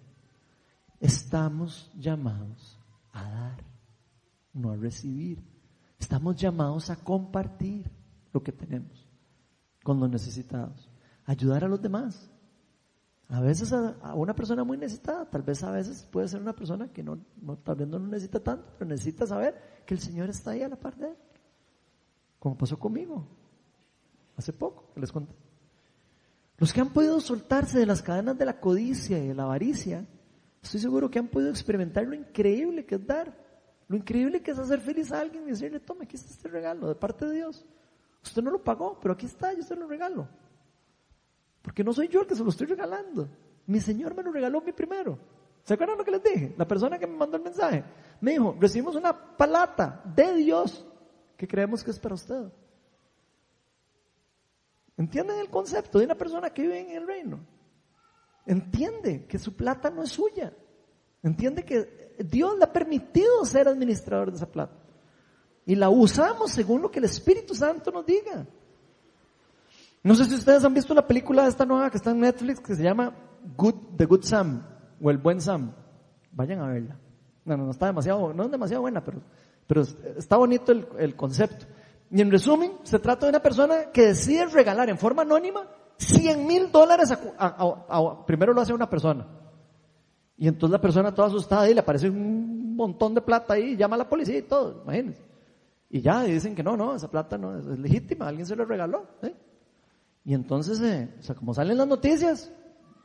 [1.01, 2.79] estamos llamados
[3.13, 3.65] a dar,
[4.53, 5.43] no a recibir.
[5.99, 7.91] Estamos llamados a compartir
[8.33, 9.09] lo que tenemos
[9.83, 10.91] con los necesitados,
[11.25, 12.31] ayudar a los demás.
[13.29, 16.93] A veces a, una persona muy necesitada, tal vez a veces puede ser una persona
[16.93, 20.29] que no, no, tal vez no lo necesita tanto, pero necesita saber que el Señor
[20.29, 21.17] está ahí a la par de él.
[22.39, 23.27] Como pasó conmigo,
[24.37, 25.35] hace poco, que les conté.
[26.59, 30.07] Los que han podido soltarse de las cadenas de la codicia y de la avaricia,
[30.63, 33.37] estoy seguro que han podido experimentar lo increíble que es dar,
[33.89, 36.89] lo increíble que es hacer feliz a alguien y decirle, tome, aquí está este regalo
[36.89, 37.65] de parte de Dios.
[38.23, 40.29] Usted no lo pagó, pero aquí está, yo se lo regalo.
[41.61, 43.29] Porque no soy yo el que se lo estoy regalando.
[43.67, 45.19] Mi Señor me lo regaló mí primero.
[45.65, 46.55] ¿Se acuerdan lo que les dije?
[46.57, 47.85] La persona que me mandó el mensaje
[48.21, 50.87] me dijo, recibimos una palata de Dios
[51.37, 52.53] que creemos que es para usted.
[55.03, 57.41] ¿Entienden el concepto de una persona que vive en el reino?
[58.47, 60.53] Entiende que su plata no es suya.
[61.25, 64.77] Entiende que Dios le ha permitido ser administrador de esa plata.
[65.67, 68.47] Y la usamos según lo que el Espíritu Santo nos diga.
[70.05, 72.61] No sé si ustedes han visto la película de esta nueva que está en Netflix
[72.61, 73.13] que se llama
[73.57, 74.65] Good, The Good Sam
[75.03, 75.73] o El Buen Sam.
[76.31, 76.97] Vayan a verla.
[77.45, 79.21] No, no, está demasiado, no es demasiado buena, pero,
[79.67, 81.67] pero está bonito el, el concepto.
[82.13, 86.47] Y en resumen, se trata de una persona que decide regalar en forma anónima 100
[86.47, 89.27] mil dólares a, primero lo hace una persona.
[90.37, 93.95] Y entonces la persona toda asustada y le aparece un montón de plata ahí, llama
[93.95, 95.23] a la policía y todo, imagínense.
[95.89, 99.07] Y ya dicen que no, no, esa plata no es, legítima, alguien se lo regaló.
[99.23, 99.35] ¿eh?
[100.25, 102.53] Y entonces, eh, o sea, como salen las noticias,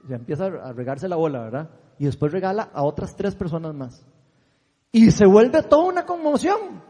[0.09, 1.69] ya empieza a regarse la bola, ¿verdad?
[1.97, 4.05] Y después regala a otras tres personas más.
[4.91, 6.86] Y se vuelve toda una conmoción.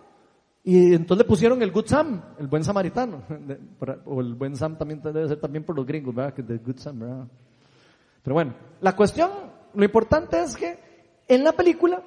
[0.67, 3.23] Y entonces le pusieron el Good Sam, el buen samaritano.
[4.03, 6.33] O el buen Sam también debe ser también por los gringos, ¿verdad?
[6.33, 7.25] Que de Good Sam, ¿verdad?
[8.21, 9.31] Pero bueno, la cuestión,
[9.73, 10.77] lo importante es que
[11.25, 12.03] en la película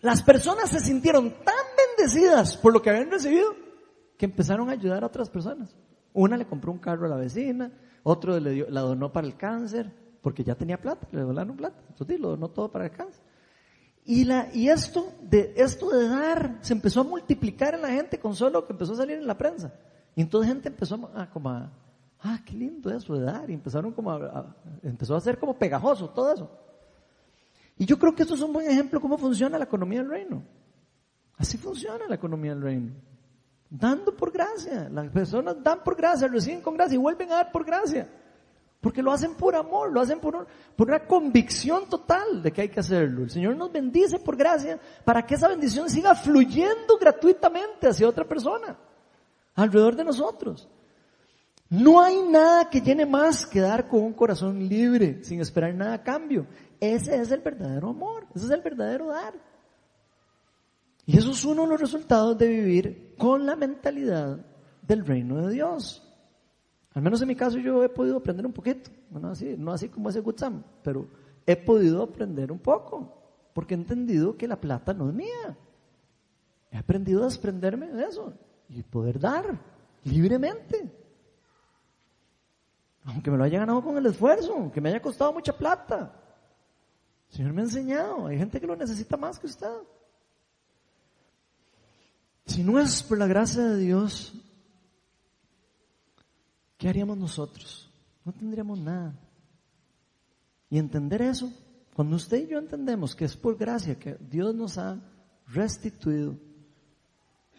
[0.00, 1.54] las personas se sintieron tan
[1.98, 3.54] bendecidas por lo que habían recibido
[4.16, 5.76] que empezaron a ayudar a otras personas.
[6.14, 7.70] Una le compró un carro a la vecina,
[8.02, 11.82] otro le dio, la donó para el cáncer, porque ya tenía plata, le donaron plata.
[11.90, 13.22] Entonces lo donó todo para el cáncer.
[14.04, 18.18] Y, la, y esto, de, esto de dar se empezó a multiplicar en la gente
[18.18, 19.72] con solo que empezó a salir en la prensa.
[20.14, 21.70] Y entonces gente empezó a, como a,
[22.20, 23.48] ah, qué lindo eso de dar.
[23.48, 26.50] Y empezaron como a, empezó a ser como pegajoso todo eso.
[27.78, 30.10] Y yo creo que esto es un buen ejemplo de cómo funciona la economía del
[30.10, 30.42] reino.
[31.38, 32.92] Así funciona la economía del reino.
[33.70, 34.88] Dando por gracia.
[34.90, 38.08] Las personas dan por gracia, reciben con gracia y vuelven a dar por gracia.
[38.84, 42.68] Porque lo hacen por amor, lo hacen por, por una convicción total de que hay
[42.68, 43.22] que hacerlo.
[43.22, 48.28] El Señor nos bendice por gracia para que esa bendición siga fluyendo gratuitamente hacia otra
[48.28, 48.76] persona,
[49.54, 50.68] alrededor de nosotros.
[51.70, 55.94] No hay nada que llene más que dar con un corazón libre, sin esperar nada
[55.94, 56.46] a cambio.
[56.78, 59.32] Ese es el verdadero amor, ese es el verdadero dar.
[61.06, 64.44] Y eso es uno de los resultados de vivir con la mentalidad
[64.82, 66.03] del reino de Dios.
[66.94, 69.88] Al menos en mi caso yo he podido aprender un poquito, no así, no así
[69.88, 71.08] como ese Gutsam, pero
[71.44, 73.20] he podido aprender un poco,
[73.52, 75.58] porque he entendido que la plata no es mía.
[76.70, 78.32] He aprendido a desprenderme de eso
[78.68, 79.58] y poder dar
[80.04, 80.92] libremente.
[83.06, 86.14] Aunque me lo haya ganado con el esfuerzo, que me haya costado mucha plata.
[87.28, 89.68] Señor me ha enseñado, hay gente que lo necesita más que usted.
[92.46, 94.34] Si no es por la gracia de Dios,
[96.84, 97.90] ¿qué haríamos nosotros?
[98.26, 99.18] No tendríamos nada.
[100.68, 101.50] Y entender eso,
[101.94, 105.00] cuando usted y yo entendemos que es por gracia que Dios nos ha
[105.46, 106.36] restituido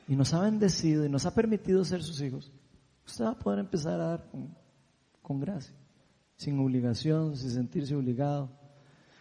[0.07, 2.53] y nos ha bendecido y nos ha permitido ser sus hijos,
[3.03, 4.29] usted va a poder empezar a dar
[5.23, 5.73] con, gracia,
[6.35, 8.51] sin obligación, sin sentirse obligado.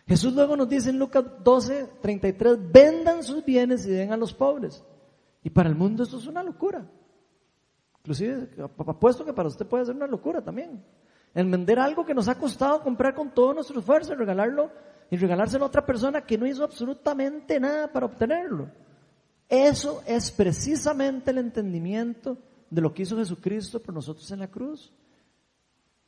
[0.06, 4.34] Jesús luego nos dice en Lucas 12, 33, vendan sus bienes y den a los
[4.34, 4.84] pobres.
[5.42, 6.86] Y para el mundo esto es una locura.
[8.04, 8.48] Inclusive,
[8.86, 10.84] apuesto que para usted puede ser una locura también.
[11.32, 14.70] El vender algo que nos ha costado comprar con todo nuestro esfuerzo, regalarlo
[15.10, 18.68] y regalárselo a otra persona que no hizo absolutamente nada para obtenerlo.
[19.48, 22.36] Eso es precisamente el entendimiento
[22.68, 24.92] de lo que hizo Jesucristo por nosotros en la cruz.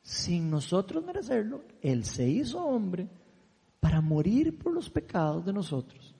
[0.03, 3.07] Sin nosotros merecerlo, Él se hizo hombre
[3.79, 6.13] para morir por los pecados de nosotros.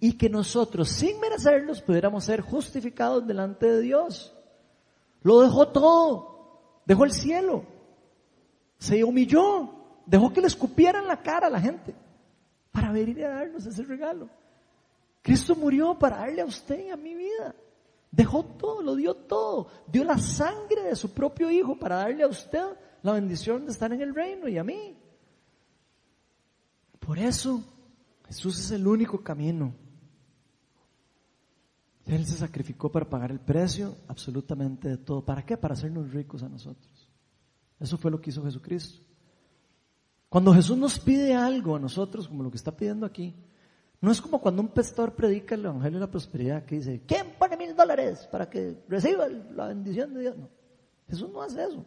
[0.00, 4.33] Y que nosotros, sin merecerlos, pudiéramos ser justificados delante de Dios.
[5.24, 6.82] Lo dejó todo.
[6.86, 7.64] Dejó el cielo.
[8.78, 9.70] Se humilló.
[10.06, 11.94] Dejó que le escupieran la cara a la gente
[12.70, 14.28] para venir a darnos ese regalo.
[15.22, 17.54] Cristo murió para darle a usted y a mi vida.
[18.10, 19.68] Dejó todo, lo dio todo.
[19.86, 23.92] Dio la sangre de su propio hijo para darle a usted la bendición de estar
[23.92, 24.94] en el reino y a mí.
[27.00, 27.62] Por eso
[28.26, 29.74] Jesús es el único camino.
[32.06, 35.24] Él se sacrificó para pagar el precio absolutamente de todo.
[35.24, 35.56] ¿Para qué?
[35.56, 37.08] Para hacernos ricos a nosotros.
[37.80, 39.02] Eso fue lo que hizo Jesucristo.
[40.28, 43.34] Cuando Jesús nos pide algo a nosotros, como lo que está pidiendo aquí,
[44.00, 47.36] no es como cuando un pastor predica el Evangelio de la Prosperidad que dice, ¿quién
[47.38, 50.36] pone mil dólares para que reciba la bendición de Dios?
[50.36, 50.50] No,
[51.08, 51.86] Jesús no hace eso,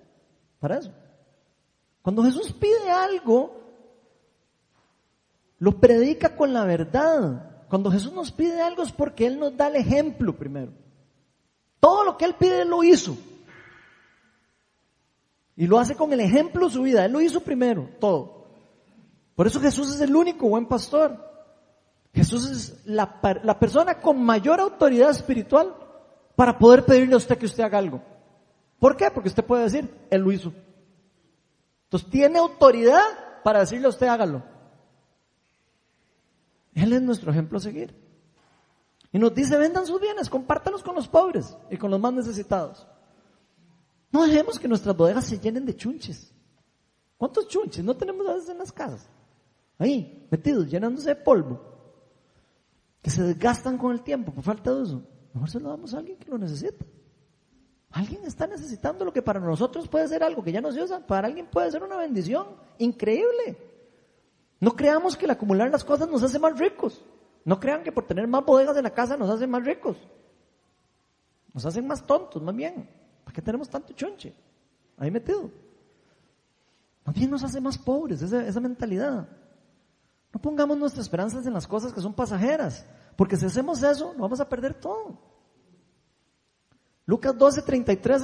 [0.60, 0.92] para eso.
[2.02, 3.62] Cuando Jesús pide algo,
[5.60, 9.68] lo predica con la verdad, cuando Jesús nos pide algo es porque Él nos da
[9.68, 10.72] el ejemplo primero.
[11.80, 13.18] Todo lo que Él pide lo hizo.
[15.56, 17.06] Y lo hace con el ejemplo de su vida.
[17.06, 18.46] Él lo hizo primero, todo.
[19.36, 21.18] Por eso Jesús es el único buen pastor.
[22.14, 25.76] Jesús es la, la persona con mayor autoridad espiritual
[26.36, 28.02] para poder pedirle a usted que usted haga algo.
[28.80, 29.12] ¿Por qué?
[29.12, 30.54] Porque usted puede decir, Él lo hizo.
[31.86, 33.02] Entonces tiene autoridad
[33.44, 34.44] para decirle a usted hágalo.
[36.78, 37.96] Él es nuestro ejemplo a seguir.
[39.12, 42.88] Y nos dice, vendan sus bienes, compártalos con los pobres y con los más necesitados.
[44.12, 46.32] No dejemos que nuestras bodegas se llenen de chunches.
[47.18, 49.10] ¿Cuántos chunches no tenemos a veces en las casas?
[49.80, 51.60] Ahí, metidos, llenándose de polvo.
[53.02, 55.04] Que se desgastan con el tiempo por falta de uso.
[55.34, 56.86] Mejor se lo damos a alguien que lo necesita.
[57.90, 61.08] Alguien está necesitando lo que para nosotros puede ser algo que ya no se usa,
[61.08, 62.48] para alguien puede ser una bendición
[62.78, 63.67] increíble.
[64.60, 67.04] No creamos que el acumular las cosas nos hace más ricos.
[67.46, 69.98] No crean que por tener más bodegas en la casa nos hace más ricos.
[71.54, 72.90] Nos hacen más tontos, más bien.
[73.24, 74.34] ¿Para qué tenemos tanto chonche
[74.98, 75.50] ahí metido?
[77.06, 79.30] Más bien nos hace más pobres esa, mentalidad.
[80.34, 82.86] No pongamos nuestras esperanzas en las cosas que son pasajeras,
[83.16, 85.18] porque si hacemos eso, nos vamos a perder todo.
[87.06, 88.24] Lucas 12, 33,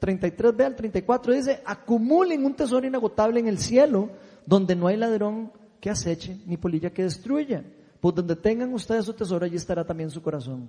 [0.00, 4.10] 33b al 34 dice, acumulen un tesoro inagotable en el cielo,
[4.46, 7.64] donde no hay ladrón que aceche, ni polilla que destruya.
[8.00, 10.68] Pues donde tengan ustedes su tesoro, allí estará también su corazón.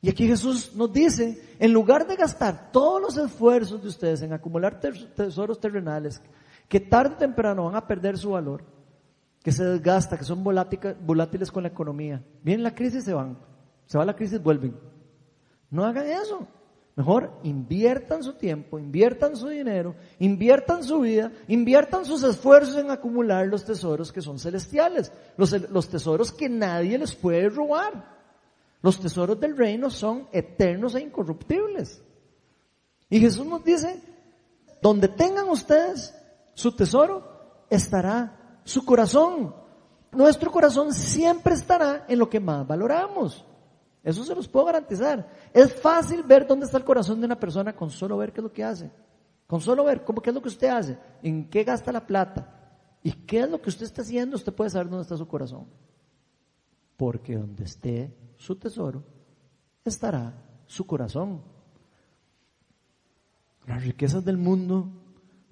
[0.00, 4.32] Y aquí Jesús nos dice, en lugar de gastar todos los esfuerzos de ustedes en
[4.32, 6.22] acumular tesoros terrenales,
[6.68, 8.62] que tarde o temprano van a perder su valor,
[9.42, 12.22] que se desgasta, que son volátiles con la economía.
[12.42, 13.38] Viene la crisis, se van.
[13.86, 14.76] Se va la crisis, vuelven.
[15.70, 16.46] No hagan eso.
[16.98, 23.46] Mejor inviertan su tiempo, inviertan su dinero, inviertan su vida, inviertan sus esfuerzos en acumular
[23.46, 28.18] los tesoros que son celestiales, los, tesoros que nadie les puede robar.
[28.82, 32.02] Los tesoros del reino son eternos e incorruptibles.
[33.08, 34.02] Y Jesús nos dice,
[34.82, 36.12] donde tengan ustedes
[36.54, 39.54] su tesoro, estará su corazón.
[40.10, 43.44] Nuestro corazón siempre estará en lo que más valoramos.
[44.08, 45.28] Eso se los puedo garantizar.
[45.52, 48.42] Es fácil ver dónde está el corazón de una persona con solo ver qué es
[48.42, 48.90] lo que hace.
[49.46, 52.80] Con solo ver cómo qué es lo que usted hace, en qué gasta la plata
[53.02, 55.66] y qué es lo que usted está haciendo, usted puede saber dónde está su corazón.
[56.96, 59.04] Porque donde esté su tesoro,
[59.84, 61.42] estará su corazón.
[63.66, 64.88] Las riquezas del mundo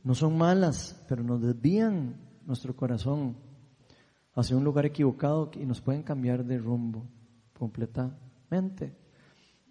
[0.02, 3.36] no son malas, pero nos desvían nuestro corazón
[4.34, 7.06] hacia un lugar equivocado y nos pueden cambiar de rumbo
[7.52, 8.96] completamente mente.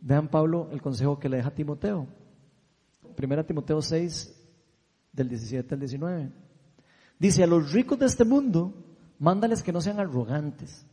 [0.01, 2.07] Vean Pablo el consejo que le deja a Timoteo.
[3.15, 4.35] Primera Timoteo 6,
[5.11, 6.31] del 17 al 19.
[7.17, 8.73] Dice, a los ricos de este mundo,
[9.19, 10.85] mándales que no sean arrogantes,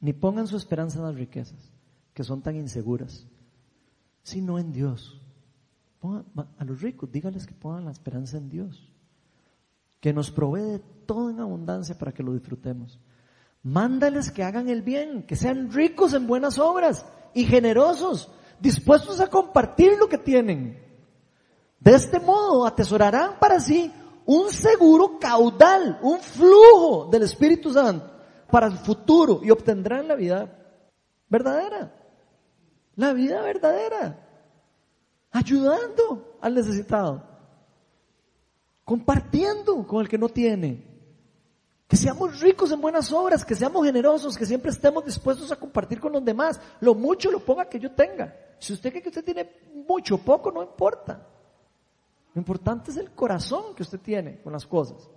[0.00, 1.72] ni pongan su esperanza en las riquezas,
[2.12, 3.26] que son tan inseguras,
[4.22, 5.20] sino en Dios.
[6.02, 8.92] a los ricos, dígales que pongan la esperanza en Dios,
[10.00, 13.00] que nos provee todo en abundancia para que lo disfrutemos.
[13.66, 17.04] Mándales que hagan el bien, que sean ricos en buenas obras
[17.34, 20.80] y generosos, dispuestos a compartir lo que tienen.
[21.80, 23.92] De este modo atesorarán para sí
[24.24, 28.08] un seguro caudal, un flujo del Espíritu Santo
[28.52, 30.48] para el futuro y obtendrán la vida
[31.28, 31.92] verdadera.
[32.94, 34.28] La vida verdadera.
[35.32, 37.20] Ayudando al necesitado.
[38.84, 40.95] Compartiendo con el que no tiene.
[41.88, 46.00] Que seamos ricos en buenas obras, que seamos generosos, que siempre estemos dispuestos a compartir
[46.00, 46.60] con los demás.
[46.80, 48.34] Lo mucho, lo ponga que yo tenga.
[48.58, 49.48] Si usted cree que usted tiene
[49.88, 51.26] mucho o poco, no importa.
[52.34, 55.08] Lo importante es el corazón que usted tiene con las cosas.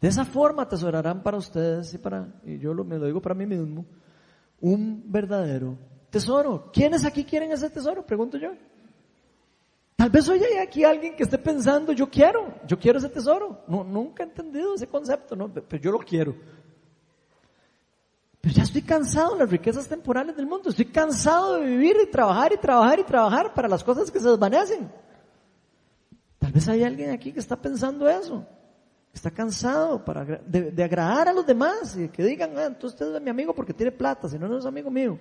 [0.00, 3.46] De esa forma atesorarán para ustedes y para, y yo me lo digo para mí
[3.46, 3.84] mismo,
[4.60, 5.76] un verdadero
[6.10, 6.70] tesoro.
[6.72, 8.04] ¿Quiénes aquí quieren ese tesoro?
[8.04, 8.52] Pregunto yo.
[10.00, 13.64] Tal vez hoy hay aquí alguien que esté pensando, yo quiero, yo quiero ese tesoro.
[13.68, 15.52] No, nunca he entendido ese concepto, ¿no?
[15.52, 16.34] pero yo lo quiero.
[18.40, 20.70] Pero ya estoy cansado de las riquezas temporales del mundo.
[20.70, 24.30] Estoy cansado de vivir y trabajar y trabajar y trabajar para las cosas que se
[24.30, 24.90] desvanecen.
[26.38, 28.46] Tal vez hay alguien aquí que está pensando eso.
[29.12, 33.20] Está cansado para, de, agradar a los demás y que digan, ah, entonces usted es
[33.20, 35.18] mi amigo porque tiene plata, si no, no es amigo mío.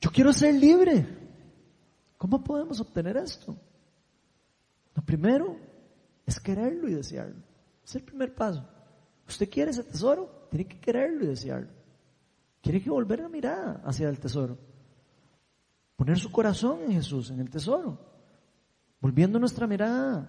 [0.00, 1.25] Yo quiero ser libre.
[2.26, 3.54] ¿Cómo podemos obtener esto?
[4.96, 5.56] Lo primero
[6.26, 7.40] es quererlo y desearlo.
[7.84, 8.68] Es el primer paso.
[9.28, 10.48] ¿Usted quiere ese tesoro?
[10.50, 11.68] Tiene que quererlo y desearlo.
[12.60, 14.58] Tiene que volver la mirada hacia el tesoro.
[15.94, 17.96] Poner su corazón en Jesús, en el tesoro.
[19.00, 20.28] Volviendo nuestra mirada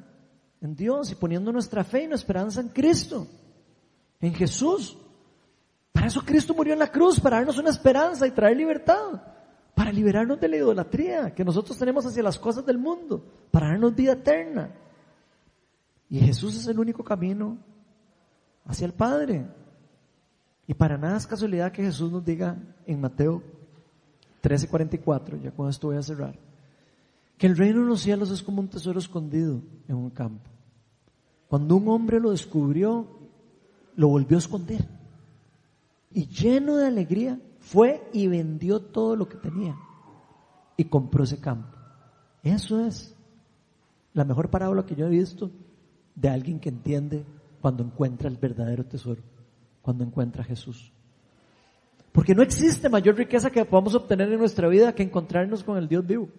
[0.62, 3.28] en Dios y poniendo nuestra fe y nuestra esperanza en Cristo,
[4.20, 4.95] en Jesús.
[5.91, 9.37] Para eso Cristo murió en la cruz, para darnos una esperanza y traer libertad
[9.78, 13.93] para liberarnos de la idolatría que nosotros tenemos hacia las cosas del mundo, para darnos
[13.93, 14.71] vida eterna.
[16.09, 17.59] Y Jesús es el único camino
[18.65, 19.45] hacia el Padre.
[20.65, 22.57] Y para nada es casualidad que Jesús nos diga
[22.88, 23.43] en Mateo
[24.41, 26.39] 13:44, ya con esto voy a cerrar,
[27.38, 30.49] que el reino de los cielos es como un tesoro escondido en un campo.
[31.49, 33.05] Cuando un hombre lo descubrió,
[33.95, 34.88] lo volvió a esconder.
[36.09, 39.76] Y lleno de alegría, fue y vendió todo lo que tenía
[40.78, 41.76] y compró ese campo.
[42.41, 43.13] Eso es
[44.13, 45.51] la mejor parábola que yo he visto
[46.15, 47.26] de alguien que entiende
[47.61, 49.22] cuando encuentra el verdadero tesoro,
[49.82, 50.93] cuando encuentra a Jesús.
[52.13, 55.89] Porque no existe mayor riqueza que podamos obtener en nuestra vida que encontrarnos con el
[55.89, 56.30] Dios vivo.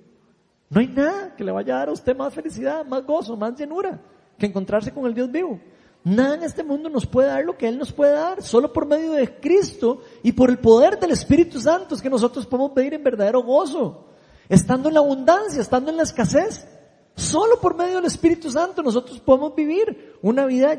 [0.71, 3.55] No hay nada que le vaya a dar a usted más felicidad, más gozo, más
[3.55, 4.01] llenura
[4.39, 5.61] que encontrarse con el Dios vivo.
[6.09, 8.43] Nada en este mundo nos puede dar lo que Él nos puede dar.
[8.43, 12.47] Solo por medio de Cristo y por el poder del Espíritu Santo es que nosotros
[12.47, 14.07] podemos vivir en verdadero gozo.
[14.49, 16.67] Estando en la abundancia, estando en la escasez.
[17.15, 20.79] Solo por medio del Espíritu Santo nosotros podemos vivir una vida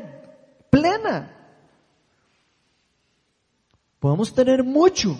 [0.68, 1.36] plena.
[4.00, 5.16] Podemos tener mucho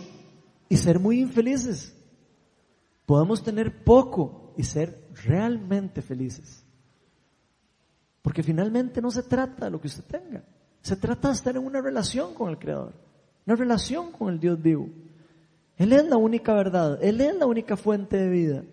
[0.69, 1.95] y ser muy infelices.
[3.07, 6.65] Podemos tener poco y ser realmente felices.
[8.23, 10.43] Porque finalmente no se trata de lo que usted tenga.
[10.83, 12.93] Se trata de estar en una relación con el Creador.
[13.47, 14.89] Una relación con el Dios vivo.
[15.77, 16.99] Él es la única verdad.
[17.03, 18.65] Él es la única fuente de vida.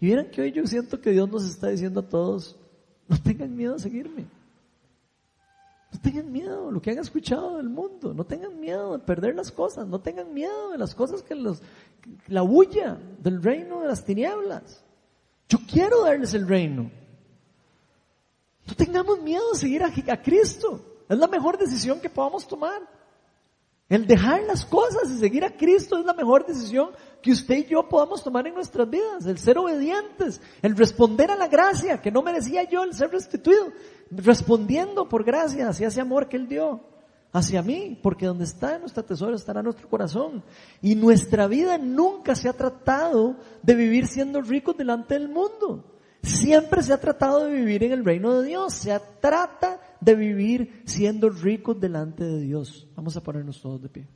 [0.00, 2.56] Y miren que hoy yo siento que Dios nos está diciendo a todos,
[3.08, 4.24] no tengan miedo a seguirme.
[5.92, 8.14] No tengan miedo lo que han escuchado del mundo.
[8.14, 9.86] No tengan miedo de perder las cosas.
[9.86, 11.62] No tengan miedo de las cosas que los,
[12.26, 14.82] la bulla del reino de las tinieblas.
[15.48, 16.90] Yo quiero darles el reino.
[18.66, 20.80] No tengamos miedo de seguir a, Cristo.
[21.08, 22.80] Es la mejor decisión que podamos tomar.
[23.88, 26.90] El dejar las cosas y seguir a Cristo es la mejor decisión
[27.20, 29.26] que usted y yo podamos tomar en nuestras vidas.
[29.26, 33.72] El ser obedientes, el responder a la gracia que no merecía yo el ser restituido.
[34.10, 36.80] Respondiendo por gracia hacia ese amor que Él dio
[37.32, 40.42] hacia mí, porque donde está nuestro tesoro estará nuestro corazón.
[40.80, 45.93] Y nuestra vida nunca se ha tratado de vivir siendo ricos delante del mundo.
[46.24, 48.74] Siempre se ha tratado de vivir en el reino de Dios.
[48.74, 52.88] Se trata de vivir siendo ricos delante de Dios.
[52.96, 54.08] Vamos a ponernos todos de pie.